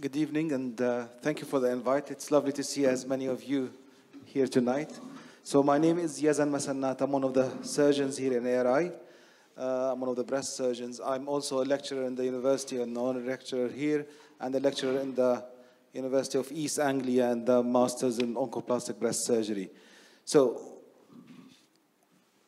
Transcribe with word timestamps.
Good 0.00 0.14
evening, 0.14 0.52
and 0.52 0.80
uh, 0.80 1.06
thank 1.22 1.40
you 1.40 1.44
for 1.44 1.58
the 1.58 1.72
invite. 1.72 2.12
It's 2.12 2.30
lovely 2.30 2.52
to 2.52 2.62
see 2.62 2.86
as 2.86 3.04
many 3.04 3.26
of 3.26 3.42
you 3.42 3.72
here 4.24 4.46
tonight. 4.46 4.96
So 5.42 5.60
my 5.60 5.76
name 5.76 5.98
is 5.98 6.22
Yazan 6.22 6.50
Masannat. 6.50 7.00
I'm 7.00 7.10
one 7.10 7.24
of 7.24 7.34
the 7.34 7.50
surgeons 7.62 8.16
here 8.16 8.38
in 8.38 8.46
ARI. 8.46 8.92
Uh, 9.56 9.90
I'm 9.90 9.98
one 9.98 10.08
of 10.08 10.14
the 10.14 10.22
breast 10.22 10.56
surgeons. 10.56 11.00
I'm 11.04 11.26
also 11.26 11.64
a 11.64 11.66
lecturer 11.66 12.04
in 12.04 12.14
the 12.14 12.24
university, 12.24 12.80
an 12.80 12.96
honorary 12.96 13.26
lecturer 13.26 13.66
here, 13.66 14.06
and 14.38 14.54
a 14.54 14.60
lecturer 14.60 15.00
in 15.00 15.16
the 15.16 15.44
University 15.92 16.38
of 16.38 16.52
East 16.52 16.78
Anglia 16.78 17.30
and 17.30 17.44
the 17.44 17.60
Masters 17.60 18.20
in 18.20 18.36
Oncoplastic 18.36 19.00
Breast 19.00 19.24
Surgery. 19.24 19.68
So 20.24 20.78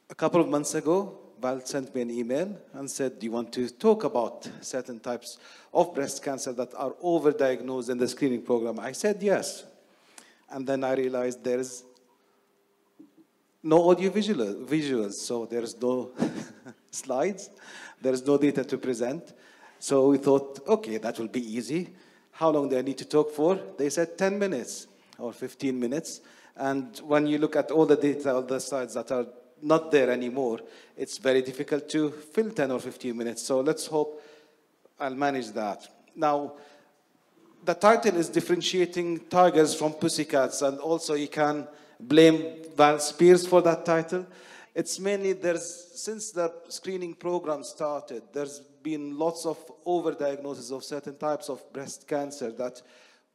a 0.09 0.15
couple 0.15 0.41
of 0.41 0.49
months 0.49 0.77
ago, 0.77 1.19
Val 1.41 1.61
sent 1.65 1.95
me 1.95 2.03
an 2.03 2.11
email 2.11 2.57
and 2.75 2.91
said, 2.91 3.19
do 3.19 3.27
you 3.27 3.33
want 3.33 3.53
to 3.53 3.69
talk 3.71 4.05
about 4.05 4.49
certain 4.61 5.01
types 5.01 5.39
of 5.73 5.95
breast 5.95 6.23
cancer 6.23 6.53
that 6.53 6.73
are 6.75 6.93
overdiagnosed 7.03 7.91
in 7.91 7.99
the 7.99 8.09
screening 8.09 8.43
program? 8.43 8.79
I 8.79 8.93
said 8.93 9.23
yes. 9.23 9.65
And 10.51 10.67
then 10.67 10.85
I 10.85 10.95
realized 10.95 11.43
there's 11.43 11.85
no 13.63 13.91
audio 13.91 14.11
visual, 14.11 14.55
visuals, 14.55 15.15
so 15.15 15.47
there's 15.47 15.81
no 15.81 16.11
slides, 16.91 17.51
there's 18.01 18.27
no 18.27 18.37
data 18.37 18.65
to 18.65 18.79
present. 18.79 19.33
So 19.79 20.09
we 20.09 20.19
thought, 20.19 20.61
okay, 20.67 20.99
that 20.99 21.19
will 21.19 21.29
be 21.29 21.57
easy. 21.57 21.91
How 22.33 22.51
long 22.51 22.69
do 22.69 22.79
I 22.79 22.83
need 22.83 22.99
to 22.99 23.05
talk 23.05 23.33
for? 23.33 23.59
They 23.79 23.91
said 23.91 24.19
10 24.19 24.39
minutes 24.39 24.87
or 25.19 25.33
15 25.33 25.79
minutes. 25.79 26.21
And 26.57 26.99
when 26.99 27.27
you 27.27 27.39
look 27.39 27.57
at 27.57 27.71
all 27.71 27.87
the 27.87 27.97
data, 27.97 28.35
all 28.35 28.43
the 28.43 28.61
slides 28.61 28.95
that 28.95 29.11
are 29.13 29.27
not 29.63 29.91
there 29.91 30.11
anymore, 30.11 30.61
it's 30.97 31.19
very 31.19 31.43
difficult 31.43 31.89
to 31.91 32.11
fill 32.11 32.51
10 32.51 32.71
or 32.71 32.81
15 32.81 33.17
minutes. 33.17 33.43
So 33.43 33.61
let's 33.61 33.87
hope 33.87 34.23
I'll 34.99 35.15
manage 35.15 35.53
that. 35.53 35.89
Now, 36.15 36.55
the 37.65 37.75
title 37.75 38.17
is 38.17 38.29
Differentiating 38.29 39.27
Tigers 39.29 39.75
from 39.75 39.93
Pussycats, 39.93 40.63
and 40.63 40.79
also 40.79 41.15
you 41.15 41.29
can 41.29 41.67
blame 41.99 42.63
Val 42.77 42.97
Speirs 42.97 43.47
for 43.47 43.61
that 43.63 43.85
title. 43.85 44.27
It's 44.75 44.99
mainly 44.99 45.35
there's, 45.35 45.89
since 45.95 46.31
the 46.31 46.53
screening 46.69 47.15
program 47.15 47.65
started, 47.65 48.23
there's 48.33 48.61
been 48.83 49.19
lots 49.19 49.45
of 49.45 49.59
overdiagnosis 49.85 50.73
of 50.73 50.85
certain 50.85 51.17
types 51.17 51.49
of 51.49 51.71
breast 51.73 52.09
cancer 52.09 52.51
that 52.53 52.81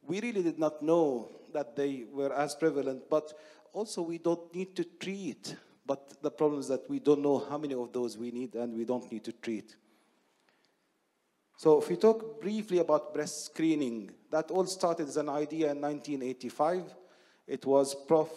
we 0.06 0.20
really 0.20 0.42
did 0.42 0.58
not 0.58 0.82
know 0.82 1.28
that 1.52 1.76
they 1.76 2.04
were 2.12 2.32
as 2.32 2.54
prevalent, 2.54 3.08
but 3.08 3.32
also 3.72 4.02
we 4.02 4.18
don't 4.18 4.54
need 4.54 4.74
to 4.74 4.84
treat 4.84 5.54
but 5.86 6.20
the 6.22 6.30
problem 6.30 6.60
is 6.60 6.68
that 6.68 6.88
we 6.90 6.98
don't 6.98 7.22
know 7.22 7.44
how 7.48 7.58
many 7.58 7.74
of 7.74 7.92
those 7.92 8.18
we 8.18 8.30
need 8.30 8.54
and 8.54 8.76
we 8.76 8.84
don't 8.84 9.10
need 9.10 9.24
to 9.24 9.32
treat. 9.32 9.76
So 11.56 11.80
if 11.80 11.88
we 11.88 11.96
talk 11.96 12.40
briefly 12.40 12.78
about 12.78 13.14
breast 13.14 13.46
screening, 13.46 14.10
that 14.30 14.50
all 14.50 14.66
started 14.66 15.08
as 15.08 15.16
an 15.16 15.28
idea 15.28 15.70
in 15.70 15.80
1985. 15.80 16.94
It 17.46 17.64
was 17.64 17.94
Prof. 17.94 18.28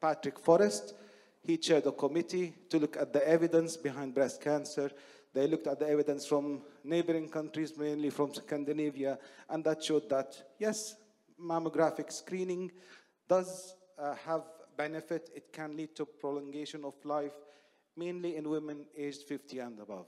Patrick 0.00 0.38
Forrest. 0.38 0.94
He 1.42 1.56
chaired 1.56 1.86
a 1.86 1.92
committee 1.92 2.54
to 2.68 2.78
look 2.78 2.96
at 2.96 3.12
the 3.12 3.26
evidence 3.26 3.76
behind 3.76 4.14
breast 4.14 4.40
cancer. 4.42 4.90
They 5.32 5.46
looked 5.46 5.66
at 5.66 5.78
the 5.78 5.88
evidence 5.88 6.26
from 6.26 6.62
neighboring 6.84 7.28
countries, 7.28 7.76
mainly 7.76 8.10
from 8.10 8.34
Scandinavia, 8.34 9.18
and 9.48 9.64
that 9.64 9.82
showed 9.82 10.08
that, 10.10 10.36
yes, 10.58 10.96
mammographic 11.40 12.12
screening 12.12 12.70
does 13.28 13.74
uh, 13.98 14.14
have 14.26 14.42
benefit, 14.78 15.28
it 15.34 15.52
can 15.52 15.76
lead 15.76 15.94
to 15.96 16.06
prolongation 16.06 16.84
of 16.84 16.94
life, 17.04 17.32
mainly 17.96 18.36
in 18.36 18.48
women 18.48 18.86
aged 18.96 19.24
50 19.24 19.58
and 19.58 19.78
above. 19.80 20.06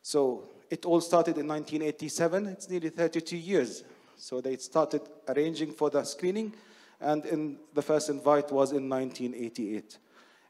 So 0.00 0.44
it 0.70 0.86
all 0.86 1.00
started 1.00 1.36
in 1.36 1.46
1987. 1.46 2.46
It's 2.46 2.70
nearly 2.70 2.88
32 2.88 3.36
years. 3.36 3.84
So 4.16 4.40
they 4.40 4.56
started 4.56 5.02
arranging 5.28 5.72
for 5.72 5.90
the 5.90 6.04
screening, 6.04 6.54
and 7.00 7.26
in, 7.26 7.58
the 7.74 7.82
first 7.82 8.08
invite 8.08 8.52
was 8.52 8.72
in 8.72 8.88
1988. 8.88 9.98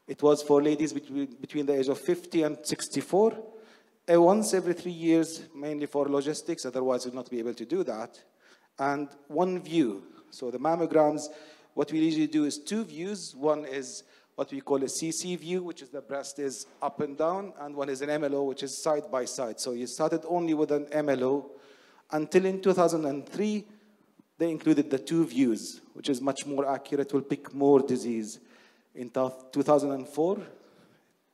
It 0.07 0.21
was 0.21 0.43
for 0.43 0.61
ladies 0.61 0.93
between, 0.93 1.25
between 1.39 1.65
the 1.65 1.79
age 1.79 1.87
of 1.87 1.97
50 1.97 2.43
and 2.43 2.57
64. 2.61 3.37
Uh, 4.11 4.21
once 4.21 4.53
every 4.53 4.73
three 4.73 4.91
years, 4.91 5.43
mainly 5.55 5.85
for 5.85 6.07
logistics, 6.07 6.65
otherwise 6.65 7.05
you'll 7.05 7.15
not 7.15 7.29
be 7.29 7.39
able 7.39 7.53
to 7.53 7.65
do 7.65 7.83
that. 7.83 8.21
And 8.77 9.07
one 9.27 9.61
view. 9.61 10.03
So 10.31 10.51
the 10.51 10.59
mammograms 10.59 11.27
what 11.73 11.91
we 11.91 11.99
usually 11.99 12.27
do 12.27 12.45
is 12.45 12.57
two 12.57 12.83
views. 12.83 13.35
One 13.35 13.65
is 13.65 14.03
what 14.35 14.51
we 14.51 14.61
call 14.61 14.77
a 14.77 14.87
CC 14.87 15.37
view, 15.37 15.63
which 15.63 15.81
is 15.81 15.89
the 15.89 16.01
breast 16.01 16.39
is 16.39 16.65
up 16.81 16.99
and 17.01 17.17
down, 17.17 17.53
and 17.59 17.75
one 17.75 17.89
is 17.89 18.01
an 18.01 18.09
MLO, 18.09 18.45
which 18.45 18.63
is 18.63 18.81
side 18.81 19.11
by 19.11 19.25
side. 19.25 19.59
So 19.59 19.73
you 19.73 19.87
started 19.87 20.21
only 20.27 20.53
with 20.53 20.71
an 20.71 20.85
MLO 20.85 21.49
until 22.11 22.45
in 22.45 22.61
2003, 22.61 23.65
they 24.37 24.49
included 24.51 24.89
the 24.89 24.99
two 24.99 25.25
views, 25.25 25.81
which 25.93 26.09
is 26.09 26.21
much 26.21 26.45
more 26.45 26.69
accurate, 26.69 27.13
will 27.13 27.21
pick 27.21 27.53
more 27.53 27.79
disease. 27.79 28.39
In 28.95 29.09
2004, 29.09 30.37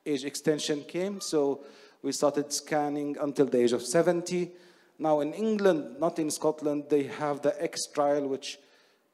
age 0.06 0.24
extension 0.24 0.84
came, 0.84 1.19
so 1.19 1.64
we 2.04 2.12
started 2.12 2.54
scanning 2.54 3.18
until 3.19 3.48
the 3.48 3.59
age 3.59 3.74
of 3.74 3.81
70. 3.81 4.52
Now 5.00 5.22
in 5.22 5.34
England, 5.34 6.00
not 6.00 6.19
in 6.19 6.30
Scotland, 6.30 6.86
they 6.90 7.04
have 7.04 7.42
the 7.42 7.62
X 7.62 7.88
trial, 7.88 8.28
which 8.28 8.59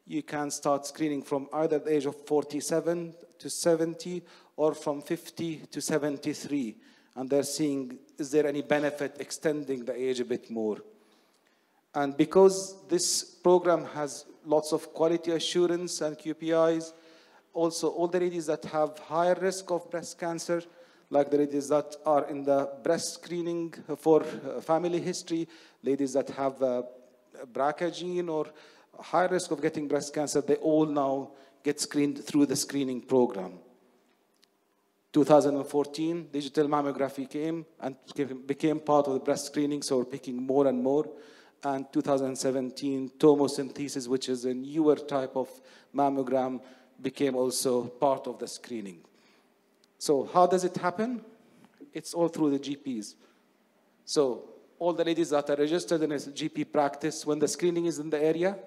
you 0.05 0.21
can 0.21 0.51
start 0.51 0.85
screening 0.85 1.21
from 1.21 1.47
either 1.53 1.79
the 1.79 1.95
age 1.95 2.05
of 2.05 2.15
47 2.27 3.13
to 3.39 3.49
70 3.49 4.21
or 4.57 4.73
from 4.73 5.01
50 5.01 5.57
to 5.71 5.81
73. 5.81 6.75
And 7.15 7.29
they're 7.29 7.43
seeing, 7.43 7.97
is 8.17 8.31
there 8.31 8.47
any 8.47 8.61
benefit 8.61 9.17
extending 9.19 9.85
the 9.85 9.95
age 9.95 10.19
a 10.19 10.25
bit 10.25 10.49
more? 10.49 10.77
And 11.95 12.17
because 12.17 12.75
this 12.89 13.23
program 13.23 13.85
has 13.85 14.25
lots 14.45 14.73
of 14.73 14.93
quality 14.93 15.31
assurance 15.31 16.01
and 16.01 16.17
QPIs, 16.17 16.91
also 17.53 17.89
all 17.89 18.07
the 18.07 18.19
ladies 18.19 18.47
that 18.47 18.65
have 18.65 18.97
higher 18.97 19.35
risk 19.39 19.69
of 19.69 19.89
breast 19.91 20.19
cancer, 20.19 20.63
like 21.11 21.29
the 21.29 21.37
ladies 21.37 21.69
that 21.69 21.95
are 22.05 22.27
in 22.27 22.43
the 22.43 22.69
breast 22.81 23.13
screening 23.13 23.71
for 23.99 24.23
uh, 24.23 24.59
family 24.59 24.99
history, 24.99 25.47
ladies 25.83 26.13
that 26.13 26.29
have 26.31 26.55
BRCA 27.53 27.95
gene 27.95 28.29
or 28.29 28.47
high 28.99 29.25
risk 29.25 29.51
of 29.51 29.61
getting 29.61 29.87
breast 29.87 30.13
cancer, 30.13 30.41
they 30.41 30.55
all 30.55 30.85
now 30.85 31.31
get 31.63 31.79
screened 31.79 32.23
through 32.23 32.45
the 32.45 32.55
screening 32.55 33.01
program. 33.01 33.53
2014, 35.13 36.29
digital 36.31 36.67
mammography 36.67 37.29
came 37.29 37.65
and 37.79 37.95
became 38.47 38.79
part 38.79 39.07
of 39.07 39.13
the 39.13 39.19
breast 39.19 39.45
screening, 39.45 39.81
so 39.81 39.99
we're 39.99 40.05
picking 40.05 40.41
more 40.41 40.67
and 40.67 40.81
more. 40.81 41.07
And 41.63 41.85
2017, 41.93 43.11
tomosynthesis, 43.17 44.07
which 44.07 44.27
is 44.27 44.45
a 44.45 44.53
newer 44.53 44.95
type 44.95 45.35
of 45.35 45.49
mammogram, 45.95 46.61
became 47.01 47.35
also 47.35 47.83
part 47.85 48.27
of 48.27 48.39
the 48.39 48.47
screening. 48.47 49.01
So 49.99 50.29
how 50.33 50.47
does 50.47 50.63
it 50.63 50.75
happen? 50.75 51.23
It's 51.93 52.13
all 52.13 52.27
through 52.27 52.57
the 52.57 52.59
GPs. 52.59 53.13
So 54.03 54.49
all 54.79 54.93
the 54.93 55.05
ladies 55.05 55.29
that 55.29 55.49
are 55.49 55.55
registered 55.55 56.01
in 56.01 56.11
a 56.11 56.15
GP 56.15 56.71
practice, 56.71 57.25
when 57.25 57.39
the 57.39 57.47
screening 57.47 57.85
is 57.85 57.99
in 57.99 58.09
the 58.09 58.21
area, 58.21 58.57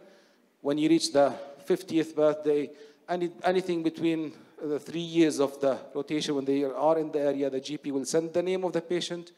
when 0.67 0.79
you 0.79 0.89
reach 0.89 1.13
the 1.13 1.33
50th 1.65 2.13
birthday, 2.17 2.69
any, 3.09 3.31
anything 3.45 3.85
between 3.85 4.33
uh, 4.61 4.67
the 4.67 4.81
three 4.81 5.09
years 5.19 5.39
of 5.39 5.61
the 5.61 5.79
rotation 5.95 6.35
when 6.35 6.45
they 6.45 6.65
are 6.65 6.99
in 6.99 7.13
the 7.13 7.21
area, 7.21 7.49
the 7.49 7.61
GP 7.61 7.93
will 7.93 8.05
send 8.05 8.33
the 8.33 8.43
name 8.43 8.65
of 8.65 8.73
the 8.73 8.81
patient 8.81 9.31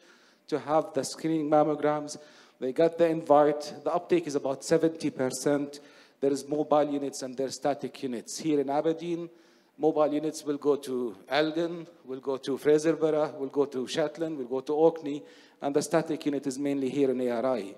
to 0.47 0.57
have 0.57 0.91
the 0.95 1.03
screening 1.03 1.47
mammograms. 1.47 2.17
They 2.59 2.73
get 2.73 2.97
the 2.97 3.07
invite. 3.07 3.75
The 3.83 3.93
uptake 3.93 4.25
is 4.25 4.33
about 4.33 4.61
70%. 4.61 5.79
There 6.19 6.31
is 6.31 6.47
mobile 6.47 6.91
units 6.91 7.21
and 7.21 7.37
there 7.37 7.45
are 7.45 7.51
static 7.51 8.01
units. 8.01 8.39
Here 8.39 8.59
in 8.59 8.67
Aberdeen, 8.71 9.29
mobile 9.77 10.11
units 10.11 10.43
will 10.43 10.57
go 10.57 10.77
to 10.77 11.15
Elgin, 11.29 11.85
will 12.05 12.21
go 12.21 12.37
to 12.37 12.57
Fraserburgh, 12.57 13.37
will 13.37 13.49
go 13.49 13.65
to 13.65 13.85
Shetland, 13.85 14.35
will 14.35 14.45
go 14.45 14.61
to 14.61 14.73
Orkney, 14.73 15.21
and 15.61 15.75
the 15.75 15.83
static 15.83 16.25
unit 16.25 16.47
is 16.47 16.57
mainly 16.57 16.89
here 16.89 17.11
in 17.11 17.21
ARI. 17.21 17.75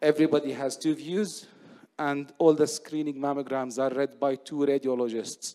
Everybody 0.00 0.52
has 0.52 0.78
two 0.78 0.94
views 0.94 1.46
and 2.10 2.32
all 2.38 2.54
the 2.54 2.66
screening 2.66 3.16
mammograms 3.16 3.78
are 3.78 3.90
read 3.94 4.18
by 4.18 4.34
two 4.34 4.56
radiologists. 4.56 5.54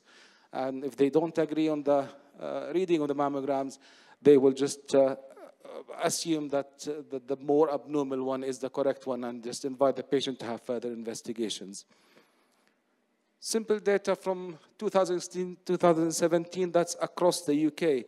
And 0.54 0.86
if 0.86 0.96
they 0.96 1.10
don't 1.10 1.38
agree 1.38 1.68
on 1.68 1.84
the 1.84 2.08
uh, 2.40 2.72
reading 2.74 3.02
of 3.02 3.10
the 3.10 3.16
mammograms, 3.16 3.80
they 4.22 4.38
will 4.38 4.54
just 4.54 4.96
uh, 4.96 5.18
assume 6.02 6.48
that 6.50 6.88
uh, 6.88 7.02
the, 7.12 7.20
the, 7.28 7.36
more 7.44 7.74
abnormal 7.74 8.24
one 8.24 8.46
is 8.46 8.60
the 8.60 8.70
correct 8.70 9.08
one 9.08 9.26
and 9.26 9.44
just 9.44 9.66
invite 9.66 9.98
the 9.98 10.04
patient 10.04 10.40
to 10.40 10.46
have 10.46 10.62
further 10.62 10.94
investigations. 10.94 11.84
Simple 13.40 13.78
data 13.80 14.16
from 14.16 14.58
2016, 14.80 15.58
2017, 15.66 16.72
that's 16.72 16.96
across 17.02 17.42
the 17.42 17.68
UK. 17.68 18.06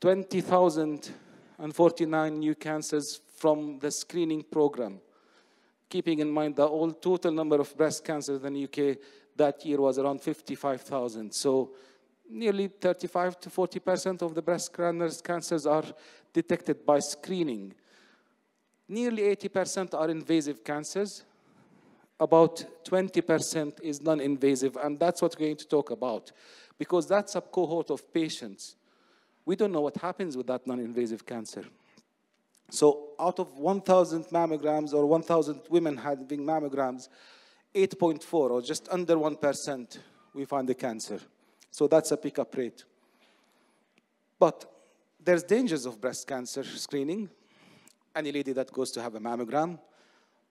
20,049 0.00 2.38
new 2.38 2.54
cancers 2.54 3.20
from 3.38 3.78
the 3.78 3.90
screening 3.90 4.42
program 4.42 5.00
keeping 5.88 6.18
in 6.18 6.30
mind 6.30 6.56
the 6.56 6.66
all 6.66 6.92
total 6.92 7.32
number 7.32 7.60
of 7.60 7.76
breast 7.76 8.04
cancers 8.04 8.42
in 8.42 8.52
the 8.54 8.64
UK 8.64 8.98
that 9.36 9.64
year 9.64 9.80
was 9.80 9.98
around 9.98 10.20
55,000. 10.20 11.32
So 11.32 11.70
nearly 12.28 12.68
35 12.68 13.40
to 13.40 13.50
40% 13.50 14.22
of 14.22 14.34
the 14.34 14.42
breast 14.42 14.72
cancers 14.72 15.66
are 15.66 15.84
detected 16.32 16.84
by 16.84 17.00
screening. 17.00 17.74
Nearly 18.88 19.22
80% 19.36 19.94
are 19.94 20.10
invasive 20.10 20.62
cancers. 20.64 21.24
about 22.20 22.64
20% 22.84 23.80
is 23.82 24.00
non-invasive, 24.00 24.76
and 24.76 24.98
that's 24.98 25.20
what 25.20 25.34
we're 25.38 25.46
going 25.46 25.56
to 25.56 25.66
talk 25.66 25.90
about, 25.90 26.32
because 26.78 27.06
that's 27.06 27.34
a 27.34 27.40
cohort 27.40 27.90
of 27.90 28.12
patients. 28.12 28.76
We 29.44 29.56
don't 29.56 29.72
know 29.72 29.80
what 29.80 29.96
happens 29.96 30.36
with 30.36 30.46
that 30.46 30.66
non-invasive 30.66 31.26
cancer. 31.26 31.64
So 32.74 33.10
out 33.20 33.38
of 33.38 33.56
1,000 33.56 34.24
mammograms 34.26 34.92
or 34.92 35.06
1,000 35.06 35.60
women 35.70 35.96
having 35.96 36.40
mammograms, 36.40 37.08
8.4 37.74 38.34
or 38.34 38.60
just 38.60 38.88
under 38.90 39.14
1% 39.14 39.98
we 40.34 40.44
find 40.44 40.68
the 40.68 40.74
cancer. 40.74 41.20
So 41.70 41.86
that's 41.86 42.10
a 42.10 42.16
pickup 42.16 42.56
rate. 42.56 42.84
But 44.38 44.70
there's 45.24 45.44
dangers 45.44 45.86
of 45.86 46.00
breast 46.00 46.26
cancer 46.26 46.64
screening. 46.64 47.30
Any 48.14 48.32
lady 48.32 48.52
that 48.52 48.72
goes 48.72 48.90
to 48.92 49.02
have 49.02 49.14
a 49.14 49.20
mammogram, 49.20 49.78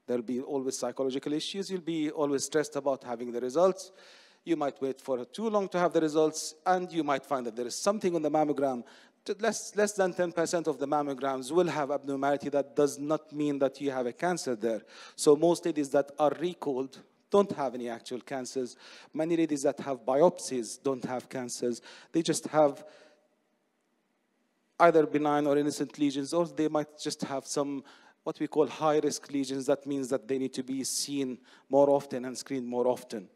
there'll 0.08 0.24
be 0.24 0.40
always 0.40 0.78
psychological 0.78 1.34
issues. 1.34 1.70
You'll 1.70 1.82
be 1.82 2.10
always 2.10 2.46
stressed 2.46 2.78
about 2.78 3.04
having 3.04 3.32
the 3.32 3.42
results. 3.42 3.92
You 4.46 4.56
might 4.56 4.82
wait 4.82 5.00
for 5.00 5.24
too 5.26 5.50
long 5.50 5.70
to 5.70 5.80
have 5.80 5.94
the 5.94 6.02
results, 6.02 6.56
and 6.66 6.92
you 6.92 7.04
might 7.04 7.26
find 7.26 7.46
that 7.46 7.56
there 7.56 7.68
is 7.68 7.76
something 7.76 8.16
on 8.16 8.22
the 8.22 8.32
mammogram. 8.32 8.84
Less, 9.40 9.74
less 9.76 9.94
than 9.94 10.14
10% 10.14 10.68
of 10.68 10.80
the 10.80 10.88
mammograms 10.88 11.50
will 11.50 11.68
have 11.68 11.92
abnormality. 11.92 12.50
That 12.50 12.76
does 12.76 13.00
not 13.00 13.32
mean 13.32 13.58
that 13.60 13.80
you 13.80 13.90
have 13.92 14.06
a 14.06 14.12
cancer 14.12 14.56
there. 14.56 14.82
So 15.16 15.36
most 15.36 15.66
ladies 15.66 15.90
that 15.92 16.12
are 16.20 16.32
recalled 16.40 17.00
don't 17.32 17.52
have 17.54 17.74
any 17.74 17.90
actual 17.90 18.20
cancers. 18.20 18.76
Many 19.14 19.38
ladies 19.38 19.64
that 19.64 19.80
have 19.80 20.06
biopsies 20.06 20.82
don't 20.84 21.04
have 21.06 21.30
cancers. 21.30 21.82
They 22.12 22.22
just 22.22 22.48
have 22.48 22.84
either 24.80 25.06
benign 25.06 25.48
or 25.48 25.58
innocent 25.58 25.98
lesions, 25.98 26.34
or 26.34 26.46
they 26.46 26.68
might 26.68 27.00
just 27.00 27.22
have 27.22 27.48
some 27.48 27.84
what 28.24 28.40
we 28.40 28.48
call 28.48 28.68
high 28.68 29.00
risk 29.00 29.32
lesions. 29.32 29.66
That 29.66 29.86
means 29.86 30.10
that 30.10 30.28
they 30.28 30.38
need 30.38 30.54
to 30.54 30.64
be 30.64 30.84
seen 30.84 31.38
more 31.70 31.90
often 31.90 32.26
and 32.26 32.38
screened 32.38 32.68
more 32.68 32.88
often. 32.88 33.30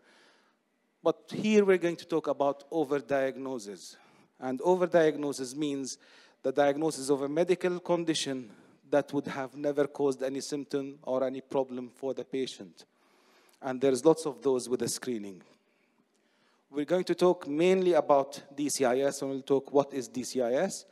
But 1.02 1.18
here 1.34 1.64
we're 1.64 1.78
going 1.78 1.96
to 1.98 2.06
talk 2.06 2.28
about 2.28 2.70
overdiagnosis. 2.72 3.96
And 4.40 4.60
overdiagnosis 4.60 5.56
means 5.56 5.98
the 6.44 6.52
diagnosis 6.52 7.10
of 7.10 7.22
a 7.24 7.30
medical 7.30 7.80
condition 7.80 8.50
that 8.90 9.12
would 9.14 9.28
have 9.28 9.56
never 9.56 9.88
caused 9.88 10.24
any 10.24 10.42
symptom 10.42 11.00
or 11.04 11.24
any 11.24 11.42
problem 11.42 11.90
for 11.90 12.14
the 12.14 12.24
patient. 12.24 12.86
And 13.62 13.82
there's 13.82 14.06
lots 14.06 14.26
of 14.26 14.42
those 14.42 14.70
with 14.70 14.80
the 14.80 14.88
screening. 14.88 15.42
We're 16.70 16.86
going 16.86 17.06
to 17.06 17.16
talk 17.16 17.48
mainly 17.48 17.94
about 17.94 18.42
DCIS, 18.56 19.22
and 19.22 19.32
we'll 19.32 19.42
talk 19.42 19.72
what 19.72 19.94
is 19.94 20.10
DCIS. 20.10 20.86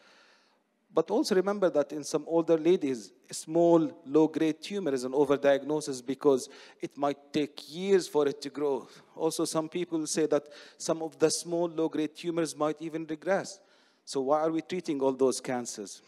But 0.96 1.12
also 1.12 1.36
remember 1.36 1.70
that 1.72 1.92
in 1.92 2.06
some 2.06 2.24
older 2.26 2.58
ladies, 2.58 3.12
a 3.30 3.34
small, 3.34 3.92
low-grade 4.06 4.62
tumor 4.62 4.94
is 4.94 5.04
an 5.04 5.12
overdiagnosis 5.12 6.04
because 6.04 6.48
it 6.80 6.98
might 6.98 7.34
take 7.34 7.62
years 7.68 8.08
for 8.08 8.26
it 8.30 8.42
to 8.44 8.50
grow. 8.50 8.88
Also, 9.14 9.44
some 9.44 9.68
people 9.68 10.08
say 10.08 10.26
that 10.28 10.46
some 10.78 11.02
of 11.02 11.20
the 11.20 11.30
small, 11.30 11.68
low-grade 11.68 12.16
tumors 12.16 12.56
might 12.56 12.82
even 12.82 13.06
regress. 13.08 13.60
So 14.06 14.22
why 14.22 14.40
are 14.40 14.52
we 14.52 14.62
treating 14.62 15.02
all 15.02 15.12
those 15.12 15.42
cancers? 15.42 16.02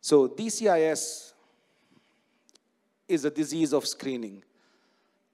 So 0.00 0.28
DCIS 0.28 1.32
is 3.08 3.24
a 3.24 3.30
disease 3.30 3.72
of 3.72 3.88
screening. 3.88 4.44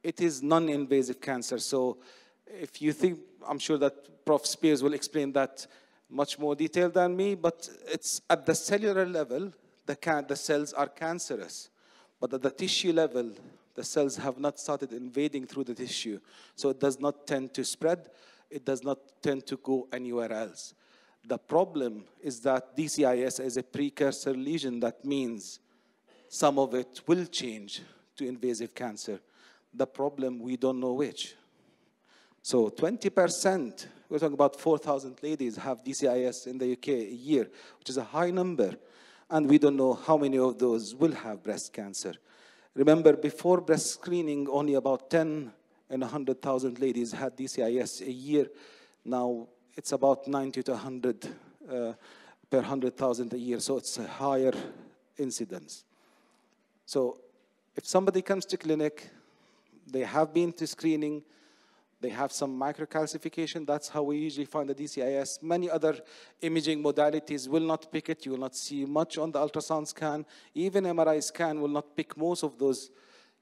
It 0.02 0.22
is 0.22 0.43
non-invasive 0.43 1.20
cancer. 1.20 1.58
So 1.58 1.99
if 2.46 2.81
you 2.81 2.94
think, 2.94 3.19
I'm 3.46 3.58
sure 3.58 3.76
that 3.76 4.25
Prof. 4.25 4.44
Speirs 4.44 4.82
will 4.82 4.94
explain 4.94 5.31
that 5.32 5.67
much 6.08 6.38
more 6.38 6.55
detail 6.55 6.88
than 6.88 7.17
me, 7.17 7.35
but 7.35 7.69
it's 7.87 8.20
at 8.31 8.47
the 8.47 8.55
cellular 8.55 9.06
level, 9.06 9.53
the, 9.87 10.25
the 10.29 10.37
cells 10.37 10.73
are 10.73 10.88
cancerous. 10.88 11.69
But 12.20 12.35
at 12.35 12.43
the 12.43 12.50
tissue 12.50 12.93
level, 12.93 13.32
the 13.75 13.85
cells 13.85 14.17
have 14.17 14.38
not 14.38 14.58
started 14.58 14.93
invading 14.93 15.47
through 15.47 15.64
the 15.64 15.75
tissue. 15.75 16.19
So 16.55 16.70
it 16.70 16.81
does 16.81 16.99
not 16.99 17.26
tend 17.26 17.53
to 17.55 17.64
spread. 17.64 18.08
It 18.50 18.64
does 18.64 18.82
not 18.82 18.99
tend 19.23 19.47
to 19.47 19.56
go 19.58 19.87
anywhere 19.93 20.32
else. 20.32 20.75
The 21.26 21.38
problem 21.38 22.05
is 22.23 22.41
that 22.41 22.76
DCIS 22.76 23.44
is 23.44 23.56
a 23.56 23.62
precursor 23.62 24.32
lesion. 24.32 24.81
That 24.81 25.05
means 25.05 25.61
some 26.29 26.58
of 26.58 26.75
it 26.75 27.03
will 27.06 27.26
change 27.26 27.82
to 28.17 28.26
invasive 28.26 28.75
cancer. 28.75 29.20
The 29.75 29.87
problem, 29.87 30.38
we 30.38 30.56
don't 30.56 30.81
know 30.81 30.93
which. 30.93 31.35
So 32.46 32.70
20%, 32.70 33.87
we're 34.08 34.20
talking 34.20 34.34
about 34.34 34.60
4,000 34.60 35.20
ladies 35.20 35.56
have 35.56 35.82
DCIS 35.82 36.46
in 36.46 36.58
the 36.58 36.75
UK 36.75 36.88
a 36.90 37.12
year, 37.12 37.48
which 37.81 37.88
is 37.88 37.96
a 37.96 38.04
high 38.04 38.31
number. 38.31 38.76
And 39.28 39.50
we 39.50 39.58
don't 39.58 39.76
know 39.76 39.94
how 39.94 40.16
many 40.16 40.38
of 40.38 40.56
those 40.56 40.94
will 40.94 41.10
have 41.10 41.43
breast 41.43 41.72
cancer. 41.72 42.14
Remember, 42.72 43.14
before 43.14 43.60
breast 43.60 43.94
screening, 43.94 44.46
only 44.48 44.75
about 44.75 45.10
10 45.10 45.50
in 45.90 46.00
100,000 46.00 46.78
ladies 46.78 47.10
had 47.10 47.37
DCIS 47.37 48.06
a 48.06 48.12
year. 48.12 48.46
Now 49.04 49.48
it's 49.75 49.90
about 49.90 50.28
90 50.28 50.62
to 50.62 50.70
100 50.70 51.26
uh, 51.69 51.93
per 52.48 52.58
100,000 52.58 53.32
a 53.32 53.38
year, 53.38 53.58
so 53.58 53.78
it's 53.78 53.98
a 53.98 54.06
higher 54.06 54.52
incidence. 55.19 55.84
So 56.84 57.19
if 57.75 57.88
somebody 57.88 58.22
comes 58.22 58.46
to 58.46 58.56
clinic, 58.56 59.10
they 59.84 60.02
have 60.02 60.32
been 60.32 60.52
to 60.52 60.66
screening, 60.69 61.25
they 62.00 62.10
have 62.10 62.31
some 62.31 62.58
microcalcification. 62.58 63.66
That's 63.66 63.88
how 63.88 64.02
we 64.02 64.19
usually 64.19 64.44
find 64.44 64.69
the 64.69 64.75
DCIS. 64.75 65.43
Many 65.43 65.70
other 65.70 65.98
imaging 66.43 66.82
modalities 66.82 67.48
will 67.48 67.62
not 67.62 67.90
pick 67.90 68.10
it. 68.10 68.26
You 68.26 68.32
will 68.32 68.38
not 68.38 68.54
see 68.54 68.84
much 68.84 69.16
on 69.16 69.32
the 69.32 69.38
ultrasound 69.38 69.87
scan. 69.87 70.26
Even 70.54 70.84
MRI 70.84 71.22
scan 71.22 71.60
will 71.60 71.69
not 71.69 71.96
pick 71.96 72.16
most 72.16 72.43
of 72.43 72.58
those. 72.58 72.90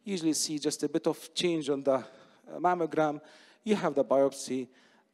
Usually 0.05 0.35
see 0.35 0.59
just 0.59 0.83
a 0.85 0.89
bit 0.89 1.07
of 1.07 1.35
change 1.35 1.69
on 1.69 1.83
the 1.83 1.95
uh, 1.95 2.05
mammogram. 2.59 3.21
You 3.65 3.75
have 3.75 3.95
the 3.95 4.05
biopsy, 4.05 4.69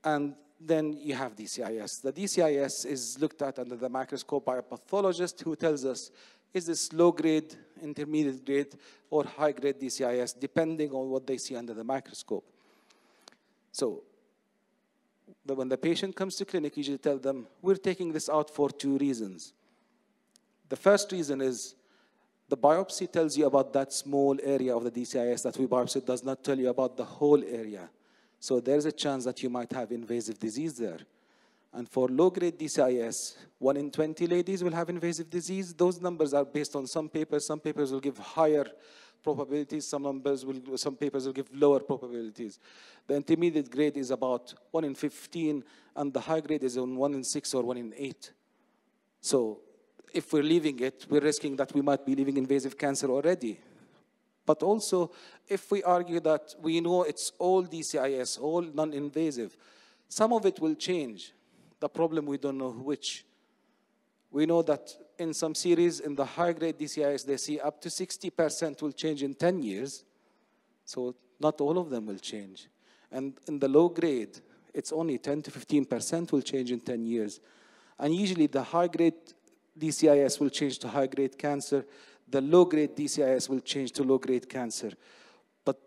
and 0.04 0.34
then 0.60 0.92
you 0.92 1.14
have 1.14 1.34
DCIS. 1.34 2.02
The 2.02 2.12
DCIS 2.12 2.84
is 2.84 3.18
looked 3.18 3.40
at 3.40 3.58
under 3.58 3.76
the 3.76 3.88
microscope 3.88 4.44
by 4.44 4.58
a 4.58 4.62
pathologist 4.62 5.40
who 5.40 5.56
tells 5.56 5.84
us, 5.86 6.10
is 6.52 6.66
this 6.66 6.92
low 6.92 7.12
grade, 7.12 7.54
intermediate 7.80 8.44
grade, 8.44 8.74
or 9.08 9.24
high 9.24 9.52
grade 9.52 9.80
DCIS, 9.80 10.38
depending 10.38 10.90
on 10.90 11.08
what 11.08 11.26
they 11.26 11.38
see 11.38 11.56
under 11.56 11.72
the 11.72 11.84
microscope. 11.84 12.44
So 13.72 14.02
when 15.44 15.68
the 15.68 15.78
patient 15.78 16.14
comes 16.16 16.36
to 16.36 16.44
clinic, 16.44 16.76
you 16.76 16.80
usually 16.80 16.98
tell 16.98 17.18
them, 17.18 17.46
we're 17.62 17.76
taking 17.76 18.12
this 18.12 18.28
out 18.28 18.50
for 18.50 18.70
two 18.70 18.98
reasons. 18.98 19.52
The 20.68 20.76
first 20.76 21.10
reason 21.12 21.40
is 21.40 21.74
the 22.48 22.56
biopsy 22.56 23.10
tells 23.10 23.36
you 23.36 23.46
about 23.46 23.72
that 23.72 23.92
small 23.92 24.38
area 24.42 24.76
of 24.76 24.84
the 24.84 24.90
DCIS 24.90 25.42
that 25.42 25.56
we 25.56 25.66
biopsy 25.66 26.04
does 26.04 26.24
not 26.24 26.42
tell 26.42 26.58
you 26.58 26.68
about 26.68 26.96
the 26.96 27.04
whole 27.04 27.42
area. 27.44 27.88
So 28.38 28.58
there's 28.58 28.86
a 28.86 28.92
chance 28.92 29.24
that 29.24 29.42
you 29.42 29.50
might 29.50 29.72
have 29.72 29.92
invasive 29.92 30.38
disease 30.38 30.76
there. 30.76 30.98
And 31.72 31.88
for 31.88 32.08
low-grade 32.08 32.58
DCIS, 32.58 33.36
1 33.58 33.76
in 33.76 33.90
20 33.90 34.26
ladies 34.26 34.64
will 34.64 34.72
have 34.72 34.88
invasive 34.88 35.30
disease. 35.30 35.72
Those 35.72 36.00
numbers 36.00 36.34
are 36.34 36.44
based 36.44 36.74
on 36.74 36.86
some 36.86 37.08
papers. 37.08 37.46
Some 37.46 37.60
papers 37.60 37.92
will 37.92 38.00
give 38.00 38.18
higher 38.18 38.66
probabilities, 39.22 39.86
some 39.86 40.02
numbers 40.02 40.44
will, 40.44 40.76
some 40.76 40.96
papers 40.96 41.26
will 41.26 41.32
give 41.32 41.48
lower 41.54 41.80
probabilities. 41.80 42.58
The 43.06 43.16
intermediate 43.16 43.70
grade 43.70 43.96
is 43.96 44.10
about 44.10 44.54
1 44.70 44.84
in 44.84 44.94
15, 44.94 45.64
and 45.96 46.12
the 46.12 46.20
high 46.20 46.40
grade 46.40 46.62
is 46.62 46.76
on 46.76 46.96
1 46.96 47.14
in 47.14 47.24
6 47.24 47.54
or 47.54 47.62
1 47.62 47.76
in 47.76 47.94
8. 47.96 48.32
So 49.20 49.60
if 50.12 50.32
we're 50.32 50.42
leaving 50.42 50.80
it, 50.80 51.06
we're 51.08 51.20
risking 51.20 51.56
that 51.56 51.72
we 51.74 51.82
might 51.82 52.04
be 52.04 52.14
leaving 52.14 52.36
invasive 52.36 52.76
cancer 52.76 53.08
already. 53.08 53.58
But 54.46 54.62
also, 54.62 55.12
if 55.48 55.70
we 55.70 55.82
argue 55.82 56.20
that 56.20 56.54
we 56.60 56.80
know 56.80 57.04
it's 57.04 57.32
all 57.38 57.64
DCIS, 57.64 58.40
all 58.40 58.62
non-invasive, 58.62 59.56
some 60.08 60.32
of 60.32 60.44
it 60.46 60.58
will 60.58 60.74
change. 60.74 61.32
The 61.78 61.88
problem, 61.88 62.26
we 62.26 62.38
don't 62.38 62.58
know 62.58 62.72
which. 62.72 63.24
We 64.30 64.46
know 64.46 64.62
that 64.62 64.92
in 65.20 65.34
some 65.34 65.54
series 65.54 66.00
in 66.00 66.14
the 66.14 66.24
high 66.24 66.52
grade 66.54 66.78
DCIS, 66.78 67.26
they 67.26 67.36
see 67.36 67.60
up 67.60 67.80
to 67.82 67.90
60% 67.90 68.80
will 68.80 68.92
change 68.92 69.22
in 69.22 69.34
10 69.34 69.62
years. 69.62 70.02
So 70.86 71.14
not 71.38 71.60
all 71.60 71.78
of 71.78 71.90
them 71.90 72.06
will 72.06 72.18
change. 72.18 72.68
And 73.12 73.34
in 73.46 73.58
the 73.58 73.68
low 73.68 73.90
grade, 73.90 74.40
it's 74.72 74.92
only 74.92 75.18
10 75.18 75.42
to 75.42 75.50
15% 75.50 76.32
will 76.32 76.40
change 76.40 76.72
in 76.72 76.80
10 76.80 77.04
years. 77.04 77.40
And 77.98 78.14
usually 78.14 78.46
the 78.46 78.62
high 78.62 78.88
grade 78.88 79.20
DCIS 79.78 80.40
will 80.40 80.48
change 80.48 80.78
to 80.78 80.88
high 80.88 81.06
grade 81.06 81.36
cancer. 81.36 81.84
The 82.26 82.40
low 82.40 82.64
grade 82.64 82.96
DCIS 82.96 83.48
will 83.50 83.60
change 83.60 83.92
to 83.92 84.02
low 84.02 84.18
grade 84.18 84.48
cancer. 84.48 84.92
But 85.64 85.78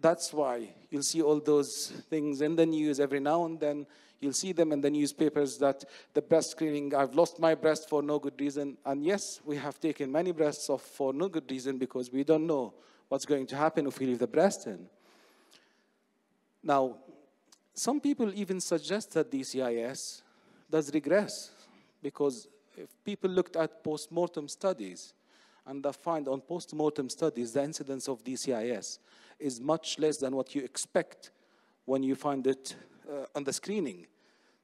that's 0.00 0.32
why 0.32 0.68
you'll 0.90 1.02
see 1.02 1.22
all 1.22 1.40
those 1.40 1.88
things 2.08 2.40
in 2.40 2.54
the 2.54 2.66
news 2.66 3.00
every 3.00 3.20
now 3.20 3.46
and 3.46 3.58
then 3.58 3.86
You'll 4.20 4.32
see 4.32 4.52
them 4.52 4.72
in 4.72 4.80
the 4.80 4.90
newspapers 4.90 5.58
that 5.58 5.84
the 6.12 6.22
breast 6.22 6.50
screening, 6.50 6.94
I've 6.94 7.14
lost 7.14 7.38
my 7.38 7.54
breast 7.54 7.88
for 7.88 8.02
no 8.02 8.18
good 8.18 8.40
reason. 8.40 8.76
And 8.84 9.04
yes, 9.04 9.40
we 9.44 9.56
have 9.56 9.78
taken 9.78 10.10
many 10.10 10.32
breasts 10.32 10.68
off 10.68 10.82
for 10.82 11.12
no 11.12 11.28
good 11.28 11.50
reason 11.50 11.78
because 11.78 12.12
we 12.12 12.24
don't 12.24 12.46
know 12.46 12.74
what's 13.08 13.24
going 13.24 13.46
to 13.46 13.56
happen 13.56 13.86
if 13.86 13.98
we 13.98 14.06
leave 14.06 14.18
the 14.18 14.26
breast 14.26 14.66
in. 14.66 14.86
Now, 16.62 16.96
some 17.74 18.00
people 18.00 18.32
even 18.34 18.60
suggest 18.60 19.12
that 19.14 19.30
DCIS 19.30 20.22
does 20.68 20.92
regress 20.92 21.52
because 22.02 22.48
if 22.76 22.88
people 23.04 23.30
looked 23.30 23.56
at 23.56 23.84
post-mortem 23.84 24.48
studies 24.48 25.14
And 25.68 25.84
I 25.84 25.92
find 25.92 26.26
on 26.28 26.40
post-mortem 26.40 27.10
studies, 27.10 27.52
the 27.52 27.62
incidence 27.62 28.08
of 28.08 28.24
DCIS 28.24 28.98
is 29.38 29.60
much 29.60 29.98
less 29.98 30.16
than 30.16 30.34
what 30.34 30.54
you 30.54 30.62
expect 30.62 31.30
when 31.84 32.02
you 32.02 32.14
find 32.14 32.46
it 32.46 32.74
on 33.38 33.44
the 33.44 33.52
screening. 33.52 34.04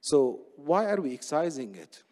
So 0.01 0.41
why 0.57 0.87
are 0.87 1.01
we 1.01 1.15
excising 1.15 1.77
it? 1.77 2.03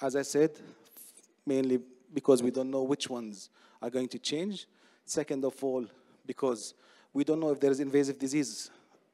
As 0.00 0.16
I 0.16 0.22
said, 0.22 0.50
mainly 1.46 1.78
because 2.12 2.42
we 2.42 2.50
don't 2.50 2.70
know 2.70 2.82
which 2.82 3.08
ones 3.08 3.48
are 3.80 3.90
going 3.90 4.08
to 4.08 4.18
change. 4.18 4.66
Second 5.04 5.44
of 5.44 5.62
all, 5.62 5.86
because 6.26 6.74
we 7.12 7.22
don't 7.22 7.38
know 7.38 7.52
if 7.52 7.60
there 7.60 7.70
is 7.70 7.78
invasive 7.78 8.18
disease 8.18 8.70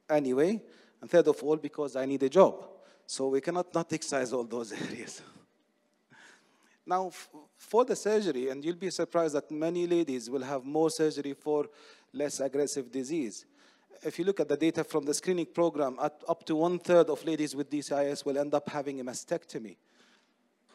anyway. 0.08 0.60
And 1.00 1.10
third 1.10 1.28
of 1.28 1.42
all, 1.42 1.56
because 1.56 1.94
I 1.94 2.06
need 2.06 2.22
a 2.22 2.30
job. 2.30 2.66
So 3.06 3.28
we 3.28 3.42
cannot 3.42 3.72
not 3.74 3.92
excise 3.92 4.32
all 4.32 4.44
those 4.44 4.72
areas. 4.88 5.20
now, 6.86 7.10
for 7.58 7.84
the 7.84 7.94
surgery, 7.94 8.48
and 8.48 8.64
you'll 8.64 8.74
be 8.86 8.90
surprised 8.90 9.34
that 9.34 9.50
many 9.50 9.86
ladies 9.86 10.30
will 10.30 10.42
have 10.42 10.64
more 10.64 10.90
surgery 10.90 11.34
for 11.34 11.68
less 12.12 12.40
aggressive 12.40 12.90
disease. 12.90 13.44
If 14.02 14.18
you 14.18 14.24
look 14.24 14.40
at 14.40 14.48
the 14.48 14.56
data 14.56 14.84
from 14.84 15.04
the 15.04 15.14
screening 15.14 15.46
program, 15.46 15.98
up 15.98 16.44
to 16.46 16.56
one 16.56 16.78
third 16.78 17.10
of 17.10 17.24
ladies 17.24 17.56
with 17.56 17.70
DCIS 17.70 18.24
will 18.24 18.38
end 18.38 18.54
up 18.54 18.68
having 18.68 19.00
a 19.00 19.04
mastectomy. 19.04 19.76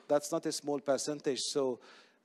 That's 0.08 0.32
not 0.32 0.46
a 0.46 0.51
small 0.51 0.80
percentage. 0.80 1.39
So 1.39 1.80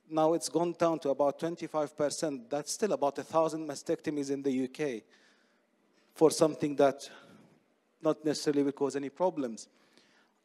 now 0.09 0.33
it's 0.33 0.49
gone 0.49 0.75
down 0.77 0.99
to 0.99 1.09
about 1.09 1.39
25%. 1.39 2.49
That's 2.49 2.73
still 2.73 2.91
about 2.91 3.17
1,000 3.17 3.67
mastectomies 3.67 4.29
in 4.29 4.43
the 4.43 4.65
UK 4.65 5.03
for 6.13 6.31
something 6.31 6.75
that 6.75 7.09
not 8.01 8.23
necessarily 8.25 8.63
will 8.63 8.73
cause 8.73 8.95
any 8.95 9.09
problems. 9.09 9.67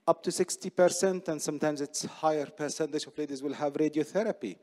Up 0.06 0.22
to 0.22 0.30
60%, 0.30 1.28
and 1.28 1.40
sometimes 1.40 1.80
it's 1.80 2.04
higher 2.04 2.46
percentage 2.46 3.06
of 3.06 3.16
ladies 3.18 3.42
will 3.42 3.54
have 3.54 3.72
radiotherapy. 3.72 4.56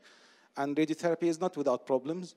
And 0.56 0.76
radiotherapy 0.76 1.24
is 1.24 1.40
not 1.40 1.56
without 1.56 1.86
problems. 1.86 2.34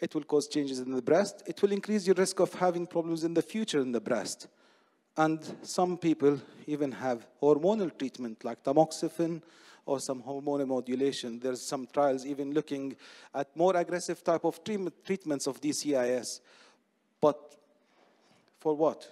It 0.00 0.14
will 0.14 0.22
cause 0.22 0.46
changes 0.46 0.78
in 0.78 0.92
the 0.92 1.02
breast. 1.02 1.42
It 1.46 1.60
will 1.60 1.72
increase 1.72 2.06
your 2.06 2.14
risk 2.14 2.40
of 2.40 2.54
having 2.54 2.86
problems 2.86 3.24
in 3.24 3.34
the 3.34 3.42
future 3.42 3.80
in 3.80 3.92
the 3.92 4.00
breast. 4.00 4.46
And 5.16 5.40
some 5.62 5.98
people 5.98 6.40
even 6.66 6.92
have 6.92 7.26
hormonal 7.42 7.96
treatment 7.98 8.44
like 8.44 8.62
tamoxifen 8.62 9.42
or 9.84 9.98
some 9.98 10.22
hormonal 10.22 10.68
modulation. 10.68 11.40
There's 11.40 11.60
some 11.60 11.88
trials 11.92 12.24
even 12.24 12.52
looking 12.52 12.94
at 13.34 13.56
more 13.56 13.76
aggressive 13.76 14.22
type 14.22 14.44
of 14.44 14.62
treatment, 14.62 14.94
treatments 15.04 15.46
of 15.48 15.60
DCIS. 15.60 16.40
But 17.20 17.56
for 18.60 18.74
what? 18.74 19.08